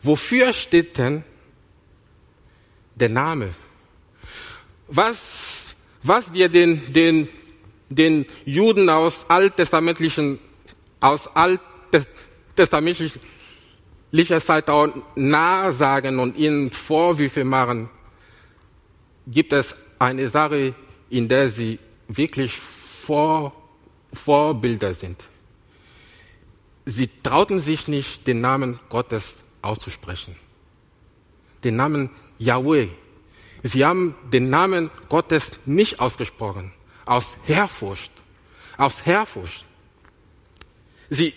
Wofür 0.02 0.52
steht 0.52 0.98
denn 0.98 1.24
der 2.94 3.08
Name? 3.08 3.54
Was, 4.88 5.74
was 6.02 6.32
wir 6.32 6.48
den, 6.48 6.92
den, 6.92 7.28
den 7.88 8.26
Juden 8.44 8.88
aus 8.88 9.24
alttestamentlichen, 9.28 10.40
aus 11.00 11.28
alttestamentlicher 11.34 13.20
Zeit 14.40 14.68
auch 14.68 14.88
nahe 15.14 15.72
sagen 15.72 16.18
und 16.18 16.36
ihnen 16.36 16.70
Vorwürfe 16.70 17.44
machen, 17.44 17.88
gibt 19.26 19.52
es 19.52 19.76
eine 20.00 20.28
Sache, 20.28 20.74
in 21.10 21.28
der 21.28 21.48
sie 21.48 21.78
wirklich 22.08 22.58
Vor, 22.58 23.54
Vorbilder 24.12 24.94
sind. 24.94 25.22
Sie 26.84 27.08
trauten 27.22 27.60
sich 27.60 27.86
nicht, 27.86 28.26
den 28.26 28.40
Namen 28.40 28.80
Gottes 28.88 29.41
auszusprechen. 29.62 30.36
Den 31.64 31.76
Namen 31.76 32.10
Yahweh. 32.38 32.88
Sie 33.62 33.84
haben 33.84 34.14
den 34.32 34.50
Namen 34.50 34.90
Gottes 35.08 35.50
nicht 35.64 36.00
ausgesprochen. 36.00 36.72
Aus 37.06 37.24
Herfurcht. 37.44 38.12
Aus 38.76 39.06
Herfurcht. 39.06 39.66
Sie, 41.10 41.34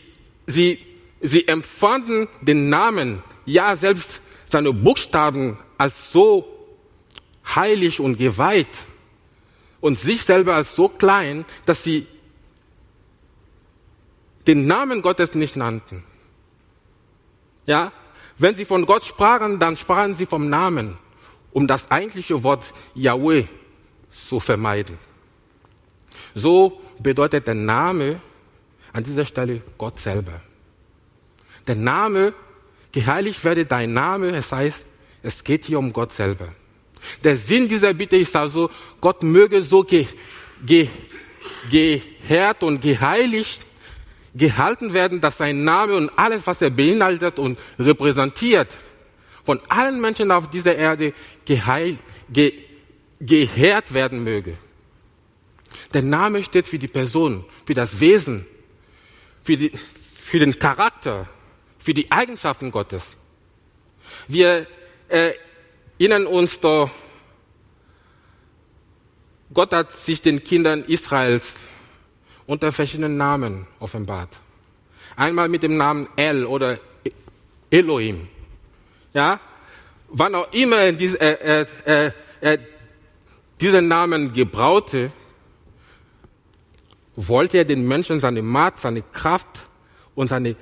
sie, 0.47 0.79
sie 1.21 1.47
empfanden 1.47 2.27
den 2.41 2.69
Namen, 2.69 3.21
ja 3.45 3.75
selbst 3.75 4.21
seine 4.45 4.73
Buchstaben 4.73 5.59
als 5.77 6.11
so 6.11 6.51
heilig 7.45 7.99
und 7.99 8.17
geweiht 8.17 8.85
und 9.81 9.99
sich 9.99 10.23
selber 10.23 10.55
als 10.55 10.75
so 10.75 10.89
klein, 10.89 11.45
dass 11.65 11.83
sie 11.83 12.07
den 14.47 14.65
Namen 14.65 15.01
Gottes 15.01 15.33
nicht 15.33 15.55
nannten. 15.55 16.03
Ja, 17.65 17.91
wenn 18.37 18.55
sie 18.55 18.65
von 18.65 18.85
Gott 18.85 19.05
sprachen, 19.05 19.59
dann 19.59 19.77
sprachen 19.77 20.15
sie 20.15 20.25
vom 20.25 20.49
Namen, 20.49 20.97
um 21.51 21.67
das 21.67 21.89
eigentliche 21.89 22.43
Wort 22.43 22.73
Yahweh 22.93 23.45
zu 24.11 24.39
vermeiden. 24.39 24.97
So 26.33 26.81
bedeutet 26.99 27.47
der 27.47 27.55
Name 27.55 28.19
an 28.91 29.03
dieser 29.03 29.25
Stelle 29.25 29.61
Gott 29.77 29.99
selber. 29.99 30.41
Der 31.67 31.75
Name, 31.75 32.33
geheiligt 32.91 33.43
werde 33.43 33.65
dein 33.65 33.93
Name, 33.93 34.29
es 34.29 34.51
heißt, 34.51 34.85
es 35.23 35.43
geht 35.43 35.65
hier 35.65 35.79
um 35.79 35.91
Gott 35.91 36.11
selber. 36.11 36.49
Der 37.23 37.37
Sinn 37.37 37.67
dieser 37.67 37.93
Bitte 37.93 38.17
ist 38.17 38.35
also, 38.35 38.69
Gott 39.01 39.23
möge 39.23 39.61
so 39.61 39.83
ge, 39.83 40.07
ge, 40.65 40.89
geehrt 41.69 42.63
und 42.63 42.81
geheiligt 42.81 43.65
gehalten 44.35 44.93
werden, 44.93 45.21
dass 45.21 45.37
sein 45.37 45.63
Name 45.63 45.95
und 45.95 46.11
alles, 46.17 46.45
was 46.45 46.61
er 46.61 46.69
beinhaltet 46.69 47.39
und 47.39 47.57
repräsentiert, 47.79 48.77
von 49.45 49.61
allen 49.69 50.01
Menschen 50.01 50.29
auf 50.31 50.49
dieser 50.49 50.75
Erde 50.75 51.13
geheil, 51.45 51.97
ge, 52.29 52.53
geehrt 53.19 53.93
werden 53.93 54.23
möge. 54.23 54.57
Der 55.93 56.01
Name 56.01 56.43
steht 56.43 56.67
für 56.67 56.79
die 56.79 56.87
Person, 56.87 57.45
für 57.65 57.73
das 57.73 57.99
Wesen, 57.99 58.45
für, 59.43 59.55
die, 59.55 59.71
für 60.15 60.39
den 60.39 60.57
Charakter, 60.59 61.29
für 61.79 61.93
die 61.93 62.11
Eigenschaften 62.11 62.71
Gottes. 62.71 63.03
Wir 64.27 64.67
äh, 65.07 65.33
erinnern 65.97 66.27
uns 66.27 66.59
doch, 66.59 66.89
Gott 69.53 69.71
hat 69.71 69.91
sich 69.93 70.21
den 70.21 70.43
Kindern 70.43 70.83
Israels 70.83 71.55
unter 72.47 72.71
verschiedenen 72.71 73.17
Namen 73.17 73.67
offenbart. 73.79 74.29
Einmal 75.15 75.49
mit 75.49 75.63
dem 75.63 75.77
Namen 75.77 76.07
El 76.15 76.45
oder 76.45 76.79
Elohim. 77.69 78.27
Ja, 79.13 79.39
wann 80.09 80.35
auch 80.35 80.51
immer 80.51 80.77
er 80.77 80.93
diese, 80.93 81.19
äh, 81.19 81.65
äh, 81.85 82.11
äh, 82.41 82.57
diesen 83.59 83.87
Namen 83.87 84.33
gebrauchte, 84.33 85.11
wollte 87.15 87.57
er 87.59 87.65
den 87.65 87.87
Menschen 87.87 88.19
seine 88.19 88.41
Macht, 88.41 88.79
seine 88.79 89.01
Kraft 89.01 89.67
und 90.15 90.27
seine, 90.27 90.55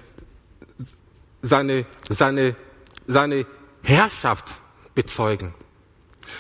seine, 1.42 1.86
seine, 2.10 2.56
seine 3.08 3.46
Herrschaft 3.82 4.46
bezeugen. 4.94 5.54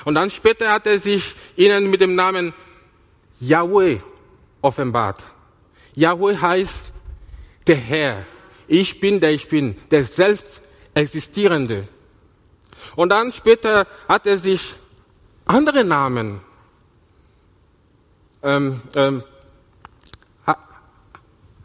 Und 0.05 0.15
dann 0.15 0.29
später 0.29 0.71
hat 0.71 0.85
er 0.85 0.99
sich 0.99 1.35
ihnen 1.55 1.89
mit 1.89 2.01
dem 2.01 2.15
Namen 2.15 2.53
Yahweh 3.39 3.99
offenbart. 4.61 5.23
Yahweh 5.95 6.37
heißt 6.37 6.91
der 7.67 7.75
Herr. 7.75 8.25
Ich 8.67 8.99
bin 8.99 9.19
der 9.19 9.31
ich 9.31 9.47
bin, 9.47 9.75
der 9.91 10.03
selbst 10.03 10.61
existierende. 10.93 11.87
Und 12.95 13.09
dann 13.09 13.31
später 13.31 13.87
hat 14.07 14.25
er 14.25 14.37
sich 14.37 14.75
andere 15.45 15.83
Namen 15.83 16.41
ähm, 18.43 18.81
ähm, 18.95 19.23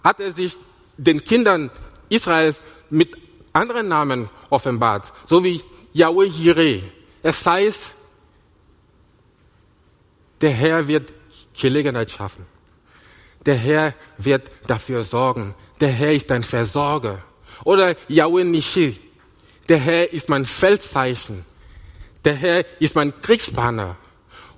hat 0.08 0.20
er 0.20 0.32
sich 0.32 0.56
den 0.96 1.22
Kindern 1.22 1.70
Israels 2.08 2.60
mit 2.88 3.16
anderen 3.52 3.88
Namen 3.88 4.30
offenbart, 4.48 5.12
so 5.26 5.42
wie 5.44 5.62
Yahweh 5.92 6.26
Jireh. 6.26 6.82
Es 7.22 7.44
heißt, 7.44 7.94
der 10.40 10.50
Herr 10.50 10.86
wird 10.86 11.12
Gelegenheit 11.60 12.10
schaffen. 12.10 12.46
Der 13.46 13.56
Herr 13.56 13.94
wird 14.16 14.50
dafür 14.66 15.04
sorgen. 15.04 15.54
Der 15.80 15.90
Herr 15.90 16.12
ist 16.12 16.30
ein 16.30 16.42
Versorger. 16.42 17.22
Oder 17.64 17.96
Yahweh 18.08 18.44
Nishi. 18.44 19.00
der 19.68 19.78
Herr 19.78 20.12
ist 20.12 20.28
mein 20.28 20.44
Feldzeichen. 20.44 21.44
Der 22.24 22.34
Herr 22.34 22.64
ist 22.80 22.94
mein 22.94 23.12
Kriegsbanner. 23.20 23.96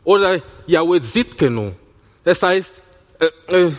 Oder 0.04 0.40
Yahweh 0.66 1.00
Sitkenu. 1.00 1.72
Das 2.24 2.42
heißt, 2.42 2.72
äh, 3.18 3.54
äh, 3.54 3.72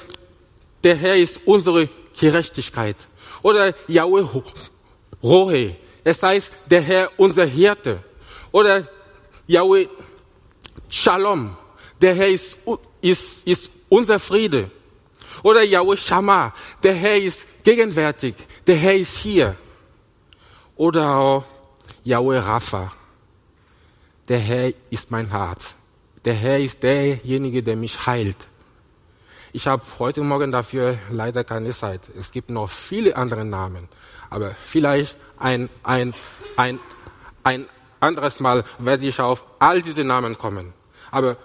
der 0.84 0.96
Herr 0.96 1.16
ist 1.16 1.42
unsere 1.46 1.90
Gerechtigkeit. 2.20 2.98
Oder 3.42 3.74
Yahweh 3.88 4.26
Rohe. 5.24 5.76
Das 6.04 6.22
heißt, 6.22 6.52
der 6.70 6.82
Herr 6.82 7.12
unser 7.18 7.46
Hirte. 7.46 8.04
Oder 8.52 8.88
Yahweh 9.48 9.88
Shalom. 10.90 11.56
Der 12.02 12.16
Herr 12.16 12.28
ist, 12.28 12.58
ist, 13.02 13.48
ist 13.48 13.72
unser 13.88 14.20
Friede. 14.20 14.70
Oder 15.44 15.64
Yahweh 15.64 15.98
Shammah. 15.98 16.54
Der 16.84 16.94
Herr 16.94 17.18
ist 17.18 17.48
gegenwärtig. 17.64 18.36
Der 18.68 18.76
Herr 18.76 18.96
ist 18.96 19.18
hier. 19.18 19.56
Oder 20.76 21.44
Yahweh 22.04 22.40
Rapha. 22.40 22.92
Der 24.30 24.40
Herr 24.40 24.74
ist 24.90 25.12
mein 25.12 25.30
Herz. 25.30 25.76
Der 26.24 26.34
Herr 26.34 26.60
ist 26.60 26.84
derjenige, 26.84 27.64
der 27.64 27.76
mich 27.76 28.06
heilt. 28.06 28.48
Ich 29.54 29.68
habe 29.68 29.84
heute 30.00 30.22
Morgen 30.22 30.52
dafür 30.52 30.98
leider 31.10 31.44
keine 31.44 31.72
Zeit. 31.72 32.10
Es 32.18 32.32
gibt 32.32 32.50
noch 32.50 32.70
viele 32.70 33.18
andere 33.18 33.44
Namen. 33.44 33.90
Aber 34.30 34.56
vielleicht 34.66 35.18
ein, 35.38 35.70
ein, 35.84 36.14
ein, 36.56 36.80
ein 37.44 37.66
anderes 38.00 38.40
Mal 38.40 38.64
werde 38.80 39.06
ich 39.06 39.20
auf 39.20 39.46
all 39.60 39.82
diese 39.82 40.04
Namen 40.04 40.38
kommen. 40.38 40.74
Aber 41.12 41.36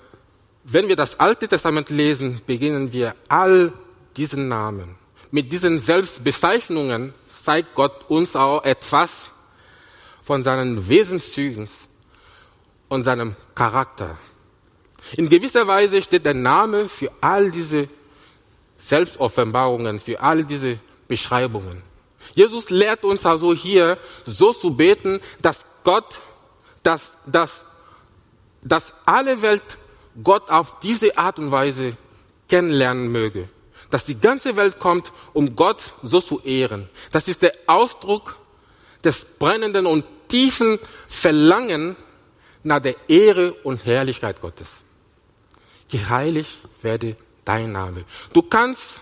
wenn 0.63 0.89
wir 0.89 0.97
das 0.97 1.19
Alte 1.19 1.49
Testament 1.49 1.91
lesen, 1.91 2.41
beginnen 2.47 2.93
wir 2.93 3.15
all 3.29 3.73
diesen 4.17 4.49
Namen. 4.49 4.97
Mit 5.31 5.53
diesen 5.53 5.79
Selbstbezeichnungen 5.79 7.15
zeigt 7.29 7.75
Gott 7.75 8.09
uns 8.09 8.37
auch 8.37 8.65
etwas 8.65 9.31
von 10.23 10.43
seinen 10.43 10.89
Wesenszügen 10.89 11.69
und 12.89 13.05
seinem 13.05 13.37
Charakter. 13.55 14.19
In 15.17 15.29
gewisser 15.29 15.67
Weise 15.67 16.03
steht 16.03 16.27
der 16.27 16.35
Name 16.35 16.89
für 16.89 17.11
all 17.21 17.51
diese 17.51 17.89
Selbstoffenbarungen, 18.79 19.99
für 19.99 20.21
all 20.21 20.45
diese 20.45 20.79
Beschreibungen. 21.07 21.83
Jesus 22.35 22.71
lehrt 22.71 23.05
uns 23.05 23.25
also 23.25 23.55
hier 23.55 23.99
so 24.25 24.53
zu 24.53 24.75
beten, 24.75 25.21
dass 25.41 25.65
Gott, 25.85 26.21
dass, 26.83 27.17
dass, 27.27 27.65
dass 28.63 28.93
alle 29.05 29.41
Welt 29.43 29.79
Gott 30.23 30.51
auf 30.51 30.81
diese 30.81 31.17
Art 31.17 31.39
und 31.39 31.51
Weise 31.51 31.97
kennenlernen 32.49 33.11
möge. 33.11 33.49
Dass 33.91 34.05
die 34.05 34.19
ganze 34.19 34.57
Welt 34.57 34.79
kommt, 34.79 35.13
um 35.33 35.55
Gott 35.55 35.95
so 36.03 36.21
zu 36.21 36.41
ehren. 36.41 36.89
Das 37.13 37.29
ist 37.29 37.43
der 37.43 37.53
Ausdruck 37.67 38.37
des 39.05 39.25
brennenden 39.39 39.87
und 39.87 40.05
tiefen 40.29 40.79
Verlangen 41.07 41.97
nach 42.63 42.81
der 42.81 42.97
Ehre 43.09 43.53
und 43.63 43.85
Herrlichkeit 43.85 44.41
Gottes. 44.41 44.69
Geheiligt 45.89 46.51
werde 46.83 47.17
dein 47.45 47.73
Name. 47.73 48.05
Du 48.33 48.43
kannst 48.43 49.01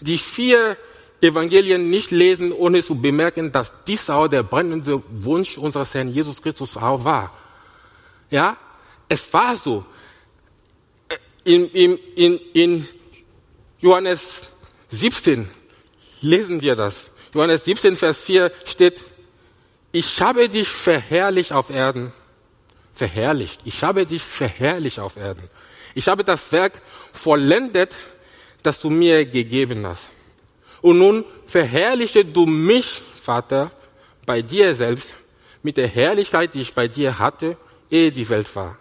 die 0.00 0.18
vier 0.18 0.76
Evangelien 1.20 1.90
nicht 1.90 2.10
lesen, 2.10 2.52
ohne 2.52 2.82
zu 2.82 2.94
bemerken, 2.94 3.52
dass 3.52 3.72
dies 3.86 4.08
auch 4.08 4.28
der 4.28 4.42
brennende 4.42 5.02
Wunsch 5.10 5.58
unseres 5.58 5.92
Herrn 5.92 6.08
Jesus 6.08 6.40
Christus 6.40 6.76
auch 6.76 7.04
war. 7.04 7.32
Ja, 8.30 8.56
es 9.08 9.30
war 9.32 9.56
so. 9.56 9.84
In, 11.44 11.68
in, 11.70 11.98
in, 12.14 12.40
in 12.52 12.88
Johannes 13.80 14.42
17 14.90 15.48
lesen 16.20 16.60
wir 16.60 16.76
das. 16.76 17.10
Johannes 17.32 17.64
17, 17.64 17.96
Vers 17.96 18.18
4 18.18 18.52
steht, 18.66 19.02
ich 19.92 20.20
habe 20.20 20.48
dich 20.48 20.68
verherrlicht 20.68 21.52
auf 21.52 21.70
Erden. 21.70 22.12
Verherrlicht. 22.94 23.60
Ich 23.64 23.82
habe 23.82 24.04
dich 24.04 24.22
verherrlicht 24.22 25.00
auf 25.00 25.16
Erden. 25.16 25.48
Ich 25.94 26.08
habe 26.08 26.24
das 26.24 26.52
Werk 26.52 26.80
vollendet, 27.12 27.96
das 28.62 28.80
du 28.80 28.90
mir 28.90 29.24
gegeben 29.24 29.86
hast. 29.86 30.08
Und 30.82 30.98
nun 30.98 31.24
verherrliche 31.46 32.24
du 32.24 32.46
mich, 32.46 33.02
Vater, 33.20 33.70
bei 34.26 34.42
dir 34.42 34.74
selbst, 34.74 35.10
mit 35.62 35.76
der 35.76 35.88
Herrlichkeit, 35.88 36.54
die 36.54 36.60
ich 36.60 36.74
bei 36.74 36.88
dir 36.88 37.18
hatte, 37.18 37.56
ehe 37.90 38.12
die 38.12 38.28
Welt 38.28 38.54
war. 38.54 38.76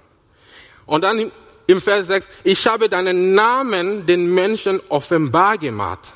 Und 0.86 1.04
dann 1.04 1.32
im 1.69 1.79
Vers 1.79 2.08
6, 2.08 2.27
ich 2.43 2.65
habe 2.65 2.89
deinen 2.89 3.36
Namen 3.36 4.03
den 4.08 4.34
Menschen 4.34 4.82
offenbar 4.89 5.55
gemacht. 5.55 6.15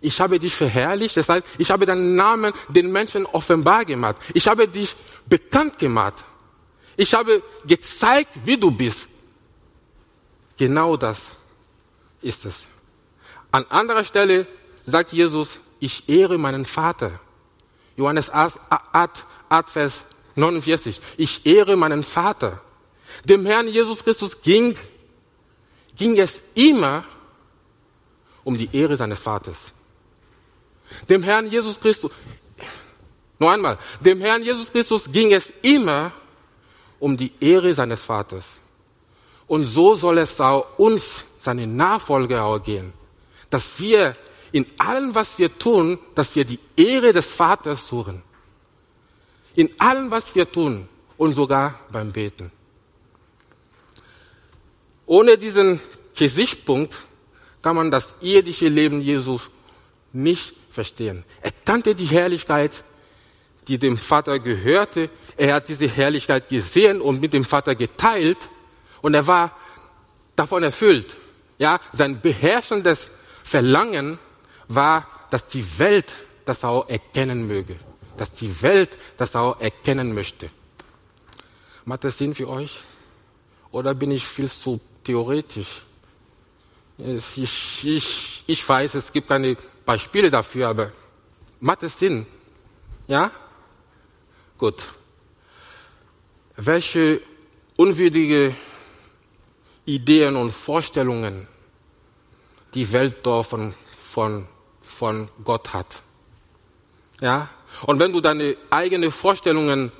Ich 0.00 0.20
habe 0.20 0.38
dich 0.38 0.54
verherrlicht, 0.54 1.16
das 1.16 1.28
heißt, 1.28 1.44
ich 1.58 1.72
habe 1.72 1.86
deinen 1.86 2.14
Namen 2.14 2.52
den 2.68 2.92
Menschen 2.92 3.26
offenbar 3.26 3.84
gemacht. 3.84 4.14
Ich 4.34 4.46
habe 4.46 4.68
dich 4.68 4.94
bekannt 5.26 5.76
gemacht. 5.76 6.24
Ich 6.96 7.14
habe 7.14 7.42
gezeigt, 7.66 8.30
wie 8.44 8.56
du 8.56 8.70
bist. 8.70 9.08
Genau 10.56 10.96
das 10.96 11.20
ist 12.22 12.44
es. 12.44 12.66
An 13.50 13.64
anderer 13.70 14.04
Stelle 14.04 14.46
sagt 14.86 15.12
Jesus, 15.12 15.58
ich 15.80 16.08
ehre 16.08 16.38
meinen 16.38 16.64
Vater. 16.64 17.18
Johannes 17.96 18.30
8, 18.30 18.56
8, 19.48 19.70
Vers 19.70 20.04
49. 20.36 21.00
Ich 21.16 21.44
ehre 21.44 21.76
meinen 21.76 22.04
Vater. 22.04 22.60
Dem 23.24 23.46
Herrn 23.46 23.68
Jesus 23.68 24.02
Christus 24.02 24.40
ging, 24.40 24.76
ging 25.96 26.18
es 26.18 26.42
immer 26.54 27.04
um 28.44 28.56
die 28.56 28.68
Ehre 28.72 28.96
seines 28.96 29.18
Vaters. 29.18 29.58
Dem 31.08 31.22
Herrn 31.22 31.50
Jesus 31.50 31.78
Christus, 31.78 32.10
noch 33.38 33.50
einmal, 33.50 33.78
dem 34.00 34.20
Herrn 34.20 34.42
Jesus 34.42 34.70
Christus 34.70 35.10
ging 35.10 35.32
es 35.32 35.52
immer 35.62 36.12
um 36.98 37.16
die 37.16 37.32
Ehre 37.40 37.74
seines 37.74 38.00
Vaters. 38.00 38.44
Und 39.46 39.64
so 39.64 39.94
soll 39.94 40.18
es 40.18 40.40
auch 40.40 40.78
uns, 40.78 41.24
seine 41.40 41.66
Nachfolger, 41.66 42.44
auch 42.44 42.58
gehen, 42.58 42.92
dass 43.50 43.78
wir 43.78 44.16
in 44.52 44.66
allem, 44.78 45.14
was 45.14 45.38
wir 45.38 45.56
tun, 45.58 45.98
dass 46.14 46.34
wir 46.34 46.44
die 46.44 46.58
Ehre 46.76 47.12
des 47.12 47.26
Vaters 47.26 47.86
suchen. 47.86 48.22
In 49.54 49.78
allem, 49.80 50.10
was 50.10 50.34
wir 50.34 50.50
tun 50.50 50.88
und 51.16 51.34
sogar 51.34 51.80
beim 51.90 52.12
Beten. 52.12 52.50
Ohne 55.08 55.38
diesen 55.38 55.80
Gesichtspunkt 56.14 56.94
kann 57.62 57.76
man 57.76 57.90
das 57.90 58.14
irdische 58.20 58.68
Leben 58.68 59.00
Jesus 59.00 59.48
nicht 60.12 60.54
verstehen. 60.68 61.24
Er 61.40 61.50
kannte 61.64 61.94
die 61.94 62.04
Herrlichkeit, 62.04 62.84
die 63.68 63.78
dem 63.78 63.96
Vater 63.96 64.38
gehörte. 64.38 65.08
Er 65.38 65.54
hat 65.54 65.68
diese 65.70 65.88
Herrlichkeit 65.88 66.50
gesehen 66.50 67.00
und 67.00 67.22
mit 67.22 67.32
dem 67.32 67.44
Vater 67.44 67.74
geteilt 67.74 68.50
und 69.00 69.14
er 69.14 69.26
war 69.26 69.56
davon 70.36 70.62
erfüllt. 70.62 71.16
Ja, 71.56 71.80
sein 71.92 72.20
beherrschendes 72.20 73.10
Verlangen 73.44 74.18
war, 74.68 75.08
dass 75.30 75.46
die 75.46 75.64
Welt 75.78 76.14
das 76.44 76.64
auch 76.64 76.86
erkennen 76.86 77.46
möge, 77.46 77.76
dass 78.18 78.30
die 78.32 78.62
Welt 78.62 78.98
das 79.16 79.34
auch 79.34 79.58
erkennen 79.58 80.12
möchte. 80.12 80.50
Macht 81.86 82.04
das 82.04 82.18
Sinn 82.18 82.34
für 82.34 82.50
euch? 82.50 82.78
Oder 83.70 83.94
bin 83.94 84.10
ich 84.10 84.26
viel 84.26 84.50
zu 84.50 84.80
theoretisch? 85.08 85.82
Ich, 87.36 87.84
ich, 87.84 88.44
ich 88.46 88.68
weiß, 88.68 88.94
es 88.94 89.12
gibt 89.12 89.28
keine 89.28 89.56
Beispiele 89.84 90.30
dafür, 90.30 90.68
aber 90.68 90.92
macht 91.60 91.82
es 91.82 91.98
Sinn? 91.98 92.26
Ja? 93.06 93.30
Gut. 94.58 94.84
Welche 96.56 97.20
unwürdige 97.76 98.54
Ideen 99.84 100.36
und 100.36 100.52
Vorstellungen 100.52 101.46
die 102.74 102.92
Welt 102.92 103.18
dort 103.22 103.46
von, 103.46 103.74
von 104.12 104.48
von 104.88 105.28
Gott 105.44 105.72
hat. 105.72 106.02
Ja? 107.20 107.50
Und 107.86 108.00
wenn 108.00 108.12
du 108.12 108.20
deine 108.20 108.56
eigenen 108.70 109.12
Vorstellungen 109.12 109.92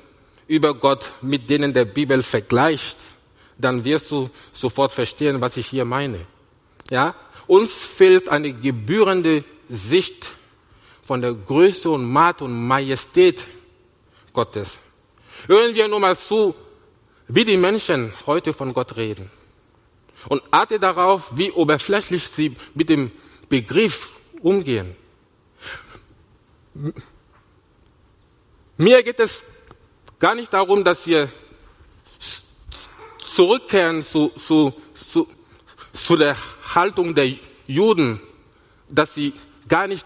über 0.47 0.73
Gott 0.73 1.11
mit 1.21 1.49
denen 1.49 1.73
der 1.73 1.85
Bibel 1.85 2.21
vergleichst, 2.23 3.13
dann 3.59 3.83
wirst 3.83 4.09
du 4.09 4.29
sofort 4.53 4.91
verstehen, 4.91 5.41
was 5.41 5.57
ich 5.57 5.67
hier 5.67 5.85
meine. 5.85 6.25
Ja? 6.89 7.13
Uns 7.45 7.71
fehlt 7.71 8.29
eine 8.29 8.53
gebührende 8.53 9.43
Sicht 9.69 10.31
von 11.03 11.21
der 11.21 11.33
Größe 11.33 11.89
und 11.89 12.05
Macht 12.05 12.41
und 12.41 12.67
Majestät 12.67 13.45
Gottes. 14.33 14.77
Hören 15.47 15.75
wir 15.75 15.87
nur 15.87 15.99
mal 15.99 16.17
zu, 16.17 16.55
wie 17.27 17.45
die 17.45 17.57
Menschen 17.57 18.13
heute 18.25 18.53
von 18.53 18.73
Gott 18.73 18.95
reden. 18.95 19.29
Und 20.27 20.41
achte 20.51 20.79
darauf, 20.79 21.37
wie 21.37 21.51
oberflächlich 21.51 22.27
sie 22.27 22.55
mit 22.73 22.89
dem 22.89 23.11
Begriff 23.47 24.11
umgehen. 24.41 24.95
Mir 28.77 29.03
geht 29.03 29.19
es 29.19 29.43
gar 30.19 30.35
nicht 30.35 30.53
darum, 30.53 30.83
dass 30.83 31.05
wir 31.07 31.29
zurückkehren 33.39 34.03
zu, 34.03 34.33
zu, 34.35 34.73
zu, 34.95 35.25
zu 35.93 36.17
der 36.17 36.35
Haltung 36.75 37.15
der 37.15 37.31
Juden, 37.67 38.19
dass 38.89 39.15
sie 39.15 39.31
gar 39.65 39.87
nicht, 39.87 40.05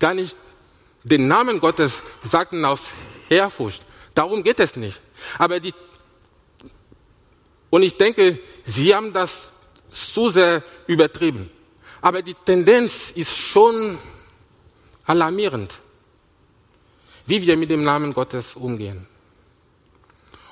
gar 0.00 0.12
nicht 0.12 0.36
den 1.04 1.28
Namen 1.28 1.60
Gottes 1.60 2.02
sagten 2.24 2.64
aus 2.64 2.80
Ehrfurcht. 3.28 3.80
Darum 4.12 4.42
geht 4.42 4.58
es 4.58 4.74
nicht. 4.74 5.00
Aber 5.38 5.60
die, 5.60 5.72
und 7.70 7.84
ich 7.84 7.96
denke, 7.96 8.40
Sie 8.64 8.92
haben 8.92 9.12
das 9.12 9.52
zu 9.88 10.30
sehr 10.30 10.64
übertrieben. 10.88 11.50
Aber 12.00 12.22
die 12.22 12.34
Tendenz 12.34 13.12
ist 13.14 13.36
schon 13.36 13.98
alarmierend, 15.04 15.78
wie 17.24 17.40
wir 17.40 17.56
mit 17.56 17.70
dem 17.70 17.84
Namen 17.84 18.12
Gottes 18.12 18.56
umgehen. 18.56 19.06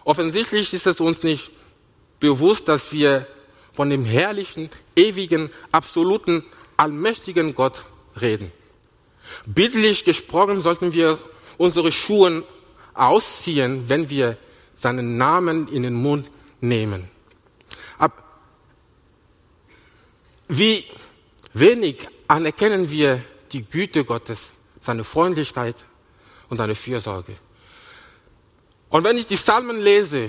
Offensichtlich 0.04 0.72
ist 0.72 0.87
es 0.87 1.00
uns 1.00 1.24
nicht 1.24 1.50
bewusst, 2.22 2.68
dass 2.68 2.92
wir 2.92 3.26
von 3.74 3.90
dem 3.90 4.04
herrlichen, 4.04 4.70
ewigen, 4.94 5.50
absoluten, 5.72 6.44
allmächtigen 6.76 7.54
Gott 7.54 7.85
reden. 8.20 8.52
Bildlich 9.44 10.04
gesprochen 10.04 10.61
sollten 10.61 10.94
wir 10.94 11.18
unsere 11.58 11.90
Schuhe 11.90 12.44
ausziehen, 12.94 13.88
wenn 13.88 14.08
wir 14.08 14.37
seinen 14.76 15.16
Namen 15.16 15.66
in 15.68 15.82
den 15.82 15.94
Mund 15.94 16.30
nehmen. 16.61 17.08
Ab 17.98 18.22
wie 20.48 20.85
wenig 21.54 22.06
anerkennen 22.28 22.90
wir 22.90 23.22
die 23.52 23.64
Güte 23.64 24.04
Gottes, 24.04 24.38
seine 24.80 25.02
Freundlichkeit 25.02 25.76
und 26.48 26.56
seine 26.56 26.74
Fürsorge. 26.74 27.35
Und 28.90 29.04
wenn 29.04 29.16
ich 29.16 29.26
die 29.26 29.37
Psalmen 29.37 29.80
lese, 29.80 30.28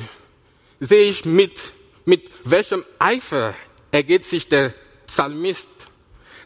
sehe 0.79 1.09
ich 1.09 1.25
mit, 1.25 1.73
mit 2.05 2.29
welchem 2.43 2.85
Eifer 2.99 3.55
ergeht 3.91 4.25
sich 4.25 4.47
der 4.47 4.73
Psalmist 5.07 5.67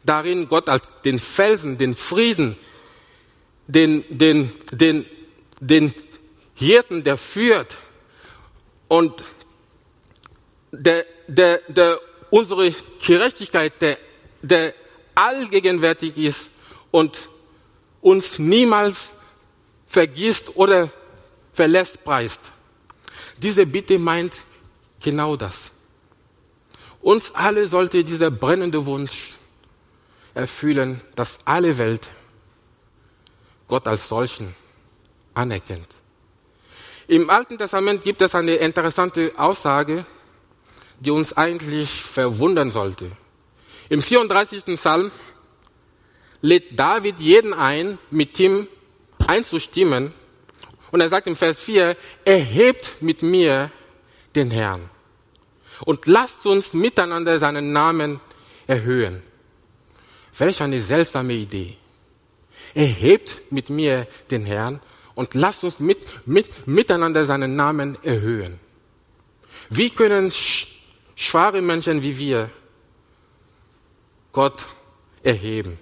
darin, 0.04 0.48
Gott 0.48 0.70
als 0.70 0.84
den 1.04 1.20
Felsen, 1.20 1.78
den 1.78 1.96
Frieden, 1.96 2.58
den, 3.68 4.04
den, 4.10 4.54
den, 4.72 5.06
den 5.60 5.94
Hirten, 6.56 7.04
der 7.04 7.18
führt 7.18 7.76
und 8.88 9.24
der, 10.72 11.06
der, 11.28 11.62
der 11.68 12.00
unsere 12.30 12.74
Gerechtigkeit, 13.06 13.74
der, 13.82 13.98
der 14.42 14.74
allgegenwärtig 15.16 16.18
ist 16.18 16.50
und 16.92 17.30
uns 18.02 18.40
niemals 18.40 19.14
vergisst 19.88 20.56
oder 20.56 20.92
verlässt, 21.54 22.04
preist. 22.04 22.40
Diese 23.38 23.66
Bitte 23.66 23.98
meint 23.98 24.42
genau 25.02 25.36
das. 25.36 25.72
Uns 27.02 27.34
alle 27.34 27.68
sollte 27.68 28.04
dieser 28.04 28.32
brennende 28.32 28.86
Wunsch 28.86 29.38
erfüllen, 30.34 31.02
dass 31.16 31.40
alle 31.46 31.78
Welt 31.78 32.10
Gott 33.68 33.88
als 33.88 34.08
solchen 34.08 34.56
anerkennt. 35.34 35.88
Im 37.08 37.30
Alten 37.30 37.58
Testament 37.58 38.04
gibt 38.04 38.22
es 38.22 38.36
eine 38.36 38.56
interessante 38.56 39.32
Aussage, 39.38 40.06
die 41.00 41.12
uns 41.12 41.36
eigentlich 41.36 41.90
verwundern 41.90 42.72
sollte. 42.72 43.12
Im 43.90 44.02
34. 44.02 44.66
Psalm 44.76 45.12
lädt 46.42 46.78
David 46.78 47.20
jeden 47.20 47.54
ein, 47.54 47.98
mit 48.12 48.40
ihm 48.40 48.68
einzustimmen. 49.26 50.14
Und 50.92 51.02
er 51.02 51.10
sagt 51.10 51.28
im 51.28 51.36
Vers 51.36 51.62
4, 51.62 51.96
erhebt 52.26 52.98
mit 53.02 53.22
mir 53.22 53.72
den 54.36 54.52
Herrn 54.52 54.90
und 55.86 56.06
lasst 56.06 56.46
uns 56.46 56.74
miteinander 56.74 57.40
seinen 57.40 57.72
Namen 57.72 58.20
erhöhen. 58.66 59.24
Welch 60.38 60.62
eine 60.62 60.82
seltsame 60.82 61.34
Idee. 61.34 61.78
Erhebt 62.74 63.52
mit 63.52 63.70
mir 63.70 64.08
den 64.30 64.46
Herrn 64.46 64.80
und 65.16 65.34
lasst 65.34 65.64
uns 65.64 65.80
mit, 65.80 66.00
mit, 66.28 66.68
miteinander 66.68 67.26
seinen 67.26 67.56
Namen 67.56 67.98
erhöhen. 68.04 68.60
Wie 69.70 69.90
können 69.90 70.32
schwache 71.16 71.62
Menschen 71.62 72.04
wie 72.04 72.18
wir 72.18 72.50
Gott 74.32 74.66
erheben? 75.24 75.80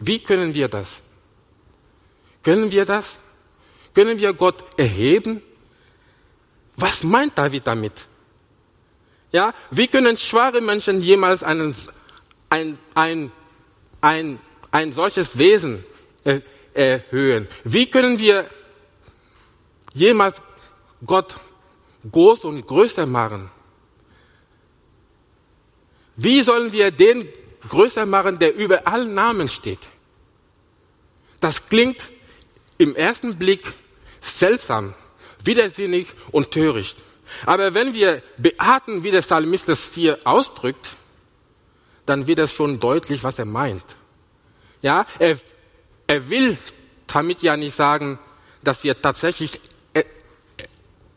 Wie 0.00 0.18
können 0.20 0.54
wir 0.54 0.68
das? 0.68 1.02
Können 2.42 2.70
wir 2.70 2.84
das? 2.84 3.18
Können 3.94 4.18
wir 4.18 4.32
Gott 4.32 4.64
erheben? 4.78 5.42
Was 6.78 7.02
meint 7.02 7.36
David 7.36 7.66
damit? 7.66 8.06
Ja, 9.32 9.52
wie 9.70 9.88
können 9.88 10.16
schwache 10.16 10.60
Menschen 10.60 11.02
jemals 11.02 11.42
einen, 11.42 11.74
ein, 12.48 12.78
ein, 12.94 13.32
ein, 14.00 14.38
ein 14.70 14.92
solches 14.92 15.36
Wesen 15.36 15.84
erhöhen? 16.72 17.48
Wie 17.64 17.90
können 17.90 18.18
wir 18.18 18.48
jemals 19.92 20.40
Gott 21.04 21.36
groß 22.10 22.44
und 22.44 22.64
größer 22.64 23.06
machen? 23.06 23.50
Wie 26.14 26.42
sollen 26.44 26.72
wir 26.72 26.92
den 26.92 27.28
größer 27.68 28.06
machen, 28.06 28.38
der 28.38 28.54
über 28.54 28.86
allen 28.86 29.14
Namen 29.14 29.48
steht? 29.48 29.88
Das 31.40 31.66
klingt 31.66 32.10
im 32.78 32.94
ersten 32.94 33.36
Blick 33.36 33.66
seltsam, 34.20 34.94
widersinnig 35.44 36.08
und 36.30 36.50
töricht. 36.50 36.96
Aber 37.46 37.74
wenn 37.74 37.94
wir 37.94 38.22
beachten, 38.36 39.04
wie 39.04 39.10
der 39.10 39.20
Psalmist 39.20 39.68
es 39.68 39.92
hier 39.94 40.18
ausdrückt, 40.24 40.96
dann 42.06 42.26
wird 42.26 42.38
es 42.38 42.52
schon 42.52 42.80
deutlich, 42.80 43.22
was 43.22 43.38
er 43.38 43.44
meint. 43.44 43.84
Ja, 44.80 45.06
er, 45.18 45.38
er 46.06 46.30
will 46.30 46.56
damit 47.06 47.42
ja 47.42 47.56
nicht 47.56 47.74
sagen, 47.74 48.18
dass 48.62 48.82
wir 48.84 49.00
tatsächlich 49.00 49.60
e, 49.94 50.04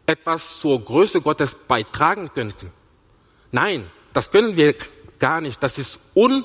etwas 0.05 0.59
zur 0.59 0.83
Größe 0.83 1.21
Gottes 1.21 1.55
beitragen 1.67 2.29
könnten. 2.33 2.71
Nein, 3.51 3.89
das 4.13 4.31
können 4.31 4.57
wir 4.57 4.75
gar 5.19 5.41
nicht. 5.41 5.61
Das 5.63 5.77
ist 5.77 5.99
un, 6.15 6.43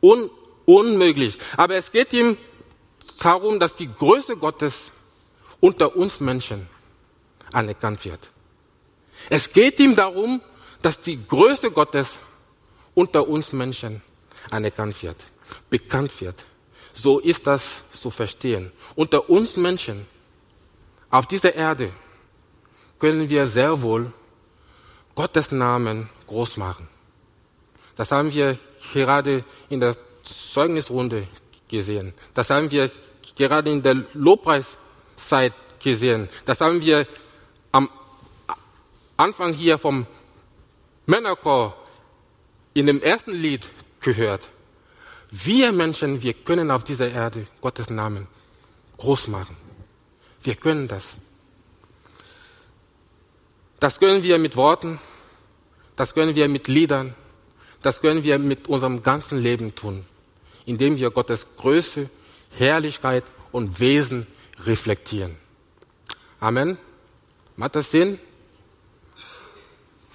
un, 0.00 0.30
unmöglich. 0.66 1.38
Aber 1.56 1.74
es 1.74 1.90
geht 1.90 2.12
ihm 2.12 2.36
darum, 3.20 3.58
dass 3.58 3.74
die 3.74 3.92
Größe 3.92 4.36
Gottes 4.36 4.90
unter 5.60 5.96
uns 5.96 6.20
Menschen 6.20 6.68
anerkannt 7.52 8.04
wird. 8.04 8.30
Es 9.28 9.52
geht 9.52 9.80
ihm 9.80 9.96
darum, 9.96 10.40
dass 10.82 11.00
die 11.00 11.24
Größe 11.26 11.70
Gottes 11.70 12.18
unter 12.94 13.28
uns 13.28 13.52
Menschen 13.52 14.02
anerkannt 14.50 15.02
wird, 15.02 15.16
bekannt 15.68 16.20
wird. 16.20 16.44
So 16.92 17.18
ist 17.18 17.46
das 17.46 17.82
zu 17.92 18.10
verstehen. 18.10 18.72
Unter 18.94 19.28
uns 19.30 19.56
Menschen 19.56 20.06
auf 21.10 21.26
dieser 21.26 21.54
Erde 21.54 21.92
können 22.98 23.28
wir 23.28 23.46
sehr 23.46 23.82
wohl 23.82 24.12
Gottes 25.14 25.50
Namen 25.50 26.08
groß 26.26 26.56
machen. 26.56 26.88
Das 27.96 28.12
haben 28.12 28.32
wir 28.32 28.58
gerade 28.92 29.44
in 29.68 29.80
der 29.80 29.96
Zeugnisrunde 30.22 31.26
gesehen. 31.68 32.14
Das 32.34 32.50
haben 32.50 32.70
wir 32.70 32.90
gerade 33.36 33.70
in 33.70 33.82
der 33.82 34.04
Lobpreiszeit 34.14 35.52
gesehen. 35.82 36.28
Das 36.44 36.60
haben 36.60 36.80
wir 36.80 37.06
Anfang 39.20 39.52
hier 39.52 39.76
vom 39.76 40.06
Männerchor 41.04 41.76
in 42.72 42.86
dem 42.86 43.02
ersten 43.02 43.32
Lied 43.32 43.70
gehört. 44.00 44.48
Wir 45.30 45.72
Menschen, 45.72 46.22
wir 46.22 46.32
können 46.32 46.70
auf 46.70 46.84
dieser 46.84 47.10
Erde 47.10 47.46
Gottes 47.60 47.90
Namen 47.90 48.28
groß 48.96 49.28
machen. 49.28 49.58
Wir 50.42 50.54
können 50.54 50.88
das. 50.88 51.16
Das 53.78 54.00
können 54.00 54.22
wir 54.22 54.38
mit 54.38 54.56
Worten, 54.56 54.98
das 55.96 56.14
können 56.14 56.34
wir 56.34 56.48
mit 56.48 56.66
Liedern, 56.66 57.14
das 57.82 58.00
können 58.00 58.24
wir 58.24 58.38
mit 58.38 58.68
unserem 58.68 59.02
ganzen 59.02 59.38
Leben 59.38 59.74
tun, 59.74 60.06
indem 60.64 60.96
wir 60.96 61.10
Gottes 61.10 61.46
Größe, 61.58 62.08
Herrlichkeit 62.52 63.24
und 63.52 63.80
Wesen 63.80 64.26
reflektieren. 64.64 65.36
Amen. 66.40 66.78
Macht 67.56 67.76
das 67.76 67.90
Sinn? 67.90 68.18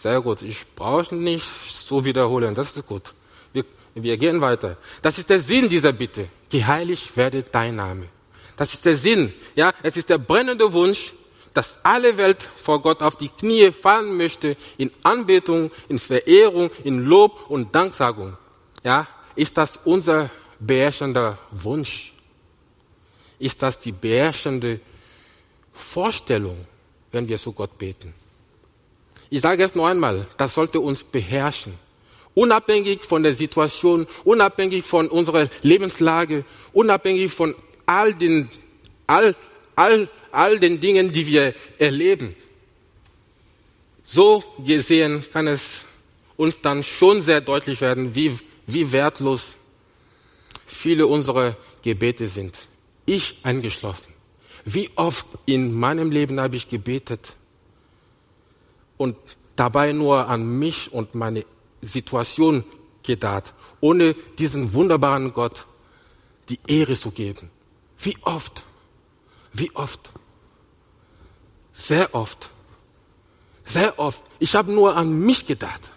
Sehr 0.05 0.21
gut. 0.21 0.43
Ich 0.43 0.67
brauche 0.75 1.15
nicht 1.15 1.47
so 1.67 2.05
wiederholen. 2.05 2.53
Das 2.53 2.77
ist 2.77 2.85
gut. 2.85 3.15
Wir, 3.53 3.65
wir 3.95 4.17
gehen 4.17 4.39
weiter. 4.39 4.77
Das 5.01 5.17
ist 5.17 5.31
der 5.31 5.39
Sinn 5.39 5.67
dieser 5.67 5.93
Bitte. 5.93 6.27
Geheiligt 6.47 7.17
werde 7.17 7.41
dein 7.41 7.77
Name. 7.77 8.07
Das 8.55 8.71
ist 8.75 8.85
der 8.85 8.97
Sinn. 8.97 9.33
Ja, 9.55 9.73
es 9.81 9.97
ist 9.97 10.11
der 10.11 10.19
brennende 10.19 10.71
Wunsch, 10.71 11.11
dass 11.55 11.79
alle 11.81 12.17
Welt 12.17 12.47
vor 12.55 12.83
Gott 12.83 13.01
auf 13.01 13.15
die 13.17 13.29
Knie 13.29 13.71
fallen 13.71 14.15
möchte 14.15 14.57
in 14.77 14.91
Anbetung, 15.01 15.71
in 15.89 15.97
Verehrung, 15.97 16.69
in 16.83 16.99
Lob 16.99 17.49
und 17.49 17.73
Danksagung. 17.73 18.37
Ja, 18.83 19.07
ist 19.35 19.57
das 19.57 19.79
unser 19.85 20.29
beherrschender 20.59 21.39
Wunsch? 21.49 22.13
Ist 23.39 23.59
das 23.59 23.79
die 23.79 23.91
beherrschende 23.91 24.81
Vorstellung, 25.73 26.67
wenn 27.11 27.27
wir 27.27 27.39
zu 27.39 27.53
Gott 27.53 27.75
beten? 27.79 28.13
Ich 29.35 29.41
sage 29.41 29.65
es 29.65 29.75
noch 29.75 29.87
einmal, 29.87 30.27
das 30.37 30.53
sollte 30.53 30.79
uns 30.79 31.03
beherrschen. 31.03 31.73
Unabhängig 32.35 33.03
von 33.03 33.21
der 33.21 33.35
Situation, 33.35 34.07
unabhängig 34.23 34.85
von 34.85 35.09
unserer 35.09 35.49
Lebenslage, 35.61 36.45
unabhängig 36.71 37.33
von 37.33 37.53
all 37.85 38.13
den, 38.13 38.47
all, 39.07 39.35
all, 39.75 40.07
all 40.31 40.57
den 40.57 40.79
Dingen, 40.79 41.11
die 41.11 41.27
wir 41.27 41.53
erleben. 41.77 42.33
So 44.05 44.41
gesehen 44.65 45.25
kann 45.33 45.47
es 45.47 45.83
uns 46.37 46.61
dann 46.61 46.81
schon 46.85 47.21
sehr 47.21 47.41
deutlich 47.41 47.81
werden, 47.81 48.15
wie, 48.15 48.37
wie 48.67 48.93
wertlos 48.93 49.57
viele 50.65 51.07
unserer 51.07 51.57
Gebete 51.81 52.29
sind. 52.29 52.55
Ich 53.05 53.37
eingeschlossen. 53.43 54.13
Wie 54.63 54.91
oft 54.95 55.25
in 55.45 55.77
meinem 55.77 56.09
Leben 56.09 56.39
habe 56.39 56.55
ich 56.55 56.69
gebetet 56.69 57.35
und 58.97 59.15
dabei 59.55 59.93
nur 59.93 60.27
an 60.27 60.59
mich 60.59 60.91
und 60.93 61.15
meine 61.15 61.45
Situation 61.81 62.63
gedacht, 63.03 63.53
ohne 63.79 64.15
diesen 64.37 64.73
wunderbaren 64.73 65.33
Gott 65.33 65.67
die 66.49 66.59
Ehre 66.67 66.95
zu 66.95 67.11
geben. 67.11 67.49
Wie 67.97 68.17
oft? 68.21 68.65
Wie 69.53 69.73
oft? 69.75 70.11
Sehr 71.73 72.13
oft. 72.13 72.51
Sehr 73.63 73.97
oft. 73.99 74.23
Ich 74.39 74.55
habe 74.55 74.71
nur 74.71 74.95
an 74.95 75.19
mich 75.19 75.45
gedacht. 75.45 75.91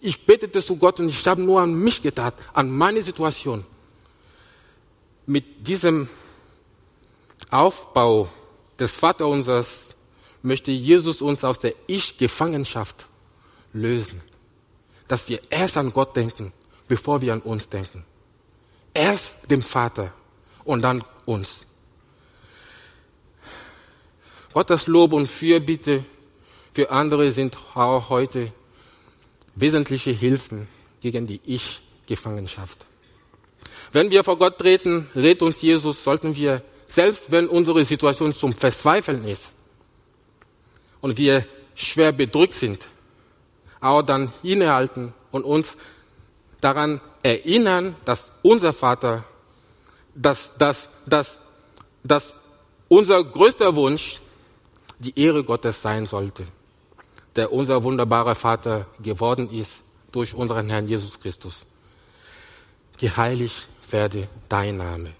Ich 0.00 0.26
betete 0.26 0.62
zu 0.62 0.76
Gott 0.76 1.00
und 1.00 1.08
ich 1.08 1.26
habe 1.26 1.42
nur 1.42 1.60
an 1.60 1.74
mich 1.74 2.02
gedacht, 2.02 2.34
an 2.52 2.70
meine 2.70 3.02
Situation. 3.02 3.64
Mit 5.26 5.66
diesem 5.66 6.08
Aufbau 7.50 8.28
des 8.78 8.92
Vaterunsers 8.92 9.87
möchte 10.42 10.70
Jesus 10.70 11.22
uns 11.22 11.44
aus 11.44 11.58
der 11.58 11.74
Ich-Gefangenschaft 11.86 13.06
lösen. 13.72 14.20
Dass 15.08 15.28
wir 15.28 15.40
erst 15.50 15.76
an 15.76 15.92
Gott 15.92 16.14
denken, 16.16 16.52
bevor 16.86 17.20
wir 17.20 17.32
an 17.32 17.40
uns 17.40 17.68
denken. 17.68 18.04
Erst 18.94 19.36
dem 19.50 19.62
Vater 19.62 20.12
und 20.64 20.82
dann 20.82 21.02
uns. 21.24 21.66
Gottes 24.52 24.86
Lob 24.86 25.12
und 25.12 25.28
Fürbitte 25.28 26.04
für 26.74 26.90
andere 26.90 27.32
sind 27.32 27.56
auch 27.74 28.08
heute 28.08 28.52
wesentliche 29.54 30.10
Hilfen 30.10 30.68
gegen 31.00 31.26
die 31.26 31.40
Ich-Gefangenschaft. 31.44 32.86
Wenn 33.92 34.10
wir 34.10 34.24
vor 34.24 34.38
Gott 34.38 34.58
treten, 34.58 35.08
rät 35.14 35.42
uns 35.42 35.62
Jesus, 35.62 36.04
sollten 36.04 36.36
wir, 36.36 36.62
selbst 36.86 37.30
wenn 37.30 37.48
unsere 37.48 37.84
Situation 37.84 38.32
zum 38.32 38.52
Verzweifeln 38.52 39.24
ist 39.24 39.50
und 41.00 41.18
wir 41.18 41.46
schwer 41.74 42.12
bedrückt 42.12 42.54
sind, 42.54 42.88
auch 43.80 44.02
dann 44.02 44.32
innehalten 44.42 45.14
und 45.30 45.44
uns 45.44 45.76
daran 46.60 47.00
erinnern, 47.22 47.96
dass 48.04 48.32
unser 48.42 48.72
Vater, 48.72 49.24
dass, 50.14 50.50
dass, 50.58 50.88
dass, 51.06 51.38
dass 52.02 52.34
unser 52.88 53.22
größter 53.22 53.74
Wunsch 53.76 54.20
die 54.98 55.18
Ehre 55.18 55.44
Gottes 55.44 55.80
sein 55.80 56.06
sollte, 56.06 56.44
der 57.36 57.52
unser 57.52 57.82
wunderbarer 57.82 58.34
Vater 58.34 58.86
geworden 59.00 59.50
ist 59.50 59.82
durch 60.10 60.34
unseren 60.34 60.68
Herrn 60.68 60.88
Jesus 60.88 61.20
Christus. 61.20 61.64
Geheiligt 62.98 63.68
werde 63.90 64.28
dein 64.48 64.76
Name. 64.76 65.14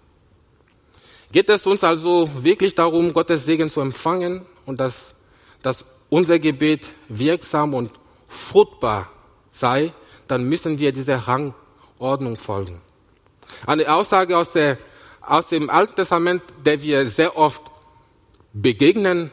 Geht 1.30 1.48
es 1.50 1.66
uns 1.66 1.84
also 1.84 2.28
wirklich 2.42 2.74
darum, 2.74 3.12
Gottes 3.12 3.44
Segen 3.44 3.68
zu 3.68 3.80
empfangen 3.80 4.46
und 4.66 4.80
dass, 4.80 5.14
dass 5.62 5.84
unser 6.08 6.38
Gebet 6.38 6.88
wirksam 7.08 7.74
und 7.74 7.90
fruchtbar 8.28 9.10
sei, 9.50 9.92
dann 10.26 10.44
müssen 10.44 10.78
wir 10.78 10.92
dieser 10.92 11.18
Rangordnung 11.18 12.36
folgen. 12.36 12.80
Eine 13.66 13.92
Aussage 13.92 14.36
aus, 14.36 14.52
der, 14.52 14.78
aus 15.20 15.48
dem 15.48 15.70
Alten 15.70 15.96
Testament, 15.96 16.42
der 16.64 16.82
wir 16.82 17.08
sehr 17.08 17.36
oft 17.36 17.62
begegnen, 18.52 19.32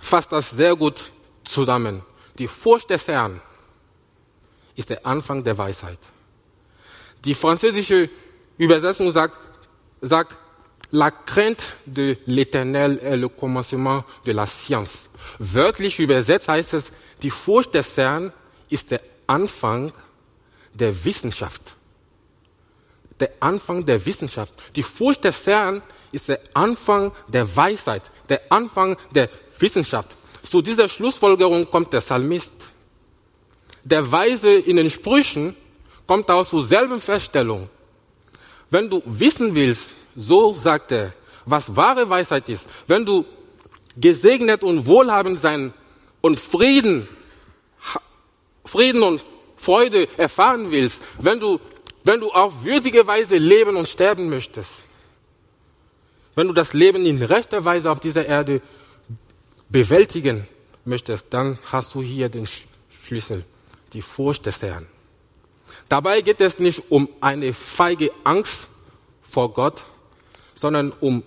fasst 0.00 0.32
das 0.32 0.50
sehr 0.50 0.76
gut 0.76 1.12
zusammen. 1.44 2.02
Die 2.38 2.48
Furcht 2.48 2.90
des 2.90 3.06
Herrn 3.08 3.40
ist 4.74 4.90
der 4.90 5.06
Anfang 5.06 5.44
der 5.44 5.56
Weisheit. 5.56 5.98
Die 7.24 7.34
französische 7.34 8.10
Übersetzung 8.58 9.10
sagt, 9.12 9.36
sagt 10.00 10.36
La 10.94 11.10
crainte 11.10 11.76
de 11.88 12.16
l'éternel 12.28 13.00
est 13.02 13.16
le 13.16 13.28
commencement 13.28 14.04
de 14.24 14.30
la 14.30 14.46
science. 14.46 15.08
Wörtlich 15.40 15.98
übersetzt 15.98 16.46
heißt 16.46 16.72
es, 16.74 16.92
die 17.20 17.30
Furcht 17.30 17.74
des 17.74 17.96
Herrn 17.96 18.32
ist 18.70 18.92
der 18.92 19.00
Anfang 19.26 19.92
der 20.72 21.04
Wissenschaft. 21.04 21.74
Der 23.18 23.30
Anfang 23.40 23.84
der 23.84 24.06
Wissenschaft. 24.06 24.54
Die 24.76 24.84
Furcht 24.84 25.24
des 25.24 25.44
Herrn 25.48 25.82
ist 26.12 26.28
der 26.28 26.38
Anfang 26.54 27.10
der 27.26 27.56
Weisheit, 27.56 28.02
der 28.28 28.42
Anfang 28.50 28.96
der 29.12 29.28
Wissenschaft. 29.58 30.16
Zu 30.44 30.62
dieser 30.62 30.88
Schlussfolgerung 30.88 31.68
kommt 31.68 31.92
der 31.92 32.02
Psalmist. 32.02 32.52
Der 33.82 34.12
Weise 34.12 34.52
in 34.54 34.76
den 34.76 34.90
Sprüchen 34.90 35.56
kommt 36.06 36.30
auch 36.30 36.46
zur 36.46 36.64
selben 36.64 37.00
Feststellung. 37.00 37.68
Wenn 38.70 38.88
du 38.88 39.02
wissen 39.04 39.56
willst, 39.56 39.92
so 40.16 40.58
sagt 40.58 40.92
er, 40.92 41.12
was 41.44 41.74
wahre 41.74 42.08
Weisheit 42.08 42.48
ist, 42.48 42.66
wenn 42.86 43.04
du 43.04 43.24
gesegnet 43.96 44.62
und 44.62 44.86
wohlhabend 44.86 45.40
sein 45.40 45.72
und 46.20 46.38
Frieden, 46.38 47.08
Frieden 48.64 49.02
und 49.02 49.24
Freude 49.56 50.08
erfahren 50.16 50.70
willst, 50.70 51.00
wenn 51.18 51.40
du, 51.40 51.60
wenn 52.02 52.20
du 52.20 52.30
auf 52.30 52.64
würdige 52.64 53.06
Weise 53.06 53.36
leben 53.36 53.76
und 53.76 53.88
sterben 53.88 54.28
möchtest, 54.28 54.70
wenn 56.34 56.48
du 56.48 56.52
das 56.52 56.72
Leben 56.72 57.06
in 57.06 57.22
rechter 57.22 57.64
Weise 57.64 57.90
auf 57.90 58.00
dieser 58.00 58.26
Erde 58.26 58.60
bewältigen 59.68 60.46
möchtest, 60.84 61.26
dann 61.30 61.58
hast 61.70 61.94
du 61.94 62.02
hier 62.02 62.28
den 62.28 62.48
Schlüssel, 63.04 63.44
die 63.92 64.02
Furcht 64.02 64.46
des 64.46 64.60
Herrn. 64.62 64.86
Dabei 65.88 66.20
geht 66.22 66.40
es 66.40 66.58
nicht 66.58 66.82
um 66.90 67.08
eine 67.20 67.52
feige 67.52 68.10
Angst 68.24 68.68
vor 69.22 69.52
Gott, 69.52 69.84
sondern 70.54 70.92
um, 70.92 71.22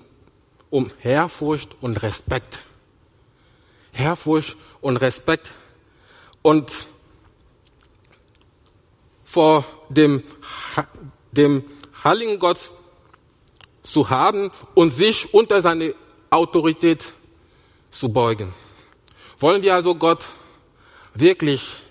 um 0.69 0.91
Ehrfurcht 1.03 1.75
und 1.81 2.01
Respekt. 2.03 2.59
Ehrfurcht 3.93 4.55
und 4.81 4.97
Respekt 4.97 5.49
und 6.41 6.71
vor 9.23 9.65
dem, 9.89 10.23
dem 11.31 11.63
Heiligen 12.03 12.39
Gott 12.39 12.71
zu 13.83 14.09
haben 14.09 14.51
und 14.75 14.93
sich 14.93 15.33
unter 15.33 15.61
seine 15.61 15.95
Autorität 16.29 17.11
zu 17.91 18.09
beugen. 18.09 18.53
Wollen 19.39 19.61
wir 19.61 19.75
also 19.75 19.95
Gott 19.95 20.25
wirklich 21.13 21.81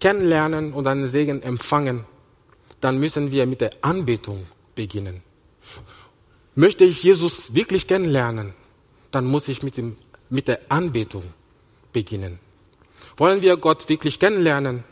kennenlernen 0.00 0.72
und 0.72 0.86
einen 0.86 1.08
Segen 1.08 1.42
empfangen, 1.42 2.06
dann 2.80 2.98
müssen 2.98 3.30
wir 3.30 3.46
mit 3.46 3.60
der 3.60 3.72
Anbetung 3.82 4.46
beginnen. 4.74 5.22
Möchte 6.60 6.84
ich 6.84 7.02
Jesus 7.02 7.54
wirklich 7.54 7.86
kennenlernen, 7.86 8.52
dann 9.12 9.24
muss 9.24 9.48
ich 9.48 9.62
mit, 9.62 9.78
dem, 9.78 9.96
mit 10.28 10.46
der 10.46 10.60
Anbetung 10.68 11.24
beginnen. 11.90 12.38
Wollen 13.16 13.40
wir 13.40 13.56
Gott 13.56 13.88
wirklich 13.88 14.18
kennenlernen, 14.18 14.84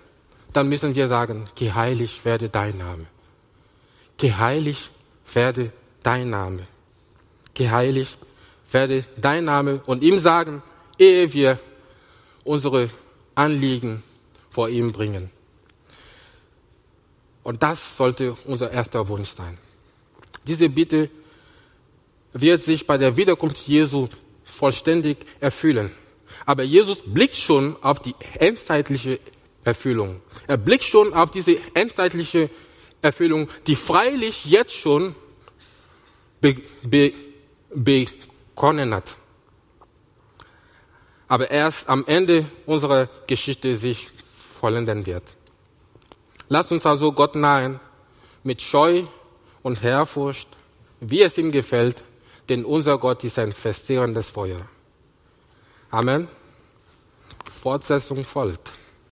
dann 0.54 0.70
müssen 0.70 0.94
wir 0.94 1.08
sagen, 1.08 1.44
geheiligt 1.56 2.24
werde 2.24 2.48
dein 2.48 2.78
Name. 2.78 3.04
Geheiligt 4.16 4.90
werde 5.34 5.70
dein 6.02 6.30
Name. 6.30 6.66
Geheiligt 7.52 8.16
werde 8.72 9.04
dein 9.18 9.44
Name 9.44 9.82
und 9.84 10.02
ihm 10.02 10.20
sagen, 10.20 10.62
ehe 10.98 11.34
wir 11.34 11.58
unsere 12.44 12.88
Anliegen 13.34 14.02
vor 14.48 14.70
ihm 14.70 14.90
bringen. 14.92 15.30
Und 17.42 17.62
das 17.62 17.98
sollte 17.98 18.38
unser 18.46 18.70
erster 18.70 19.06
Wunsch 19.08 19.32
sein. 19.32 19.58
Diese 20.46 20.70
Bitte 20.70 21.10
wird 22.32 22.62
sich 22.62 22.86
bei 22.86 22.98
der 22.98 23.16
Wiederkunft 23.16 23.58
Jesu 23.66 24.08
vollständig 24.44 25.18
erfüllen. 25.40 25.90
Aber 26.46 26.62
Jesus 26.62 26.98
blickt 27.04 27.36
schon 27.36 27.76
auf 27.82 28.00
die 28.00 28.14
endzeitliche 28.38 29.20
Erfüllung. 29.64 30.20
Er 30.46 30.56
blickt 30.56 30.84
schon 30.84 31.12
auf 31.12 31.30
diese 31.30 31.58
endzeitliche 31.74 32.50
Erfüllung, 33.02 33.48
die 33.66 33.76
freilich 33.76 34.44
jetzt 34.44 34.74
schon 34.74 35.14
be, 36.40 36.56
be, 36.82 37.12
begonnen 37.74 38.94
hat. 38.94 39.16
Aber 41.28 41.50
erst 41.50 41.88
am 41.88 42.04
Ende 42.06 42.46
unserer 42.66 43.08
Geschichte 43.26 43.76
sich 43.76 44.10
vollenden 44.60 45.04
wird. 45.06 45.24
Lass 46.48 46.72
uns 46.72 46.86
also 46.86 47.12
Gott 47.12 47.34
nahen 47.34 47.78
mit 48.42 48.62
Scheu 48.62 49.04
und 49.62 49.84
Ehrfurcht, 49.84 50.48
wie 51.00 51.20
es 51.22 51.36
ihm 51.36 51.52
gefällt, 51.52 52.02
denn 52.48 52.64
unser 52.64 52.98
Gott 52.98 53.24
ist 53.24 53.38
ein 53.38 53.52
verzehrendes 53.52 54.30
Feuer. 54.30 54.60
Amen. 55.90 56.28
Fortsetzung 57.60 58.24
folgt. 58.24 58.72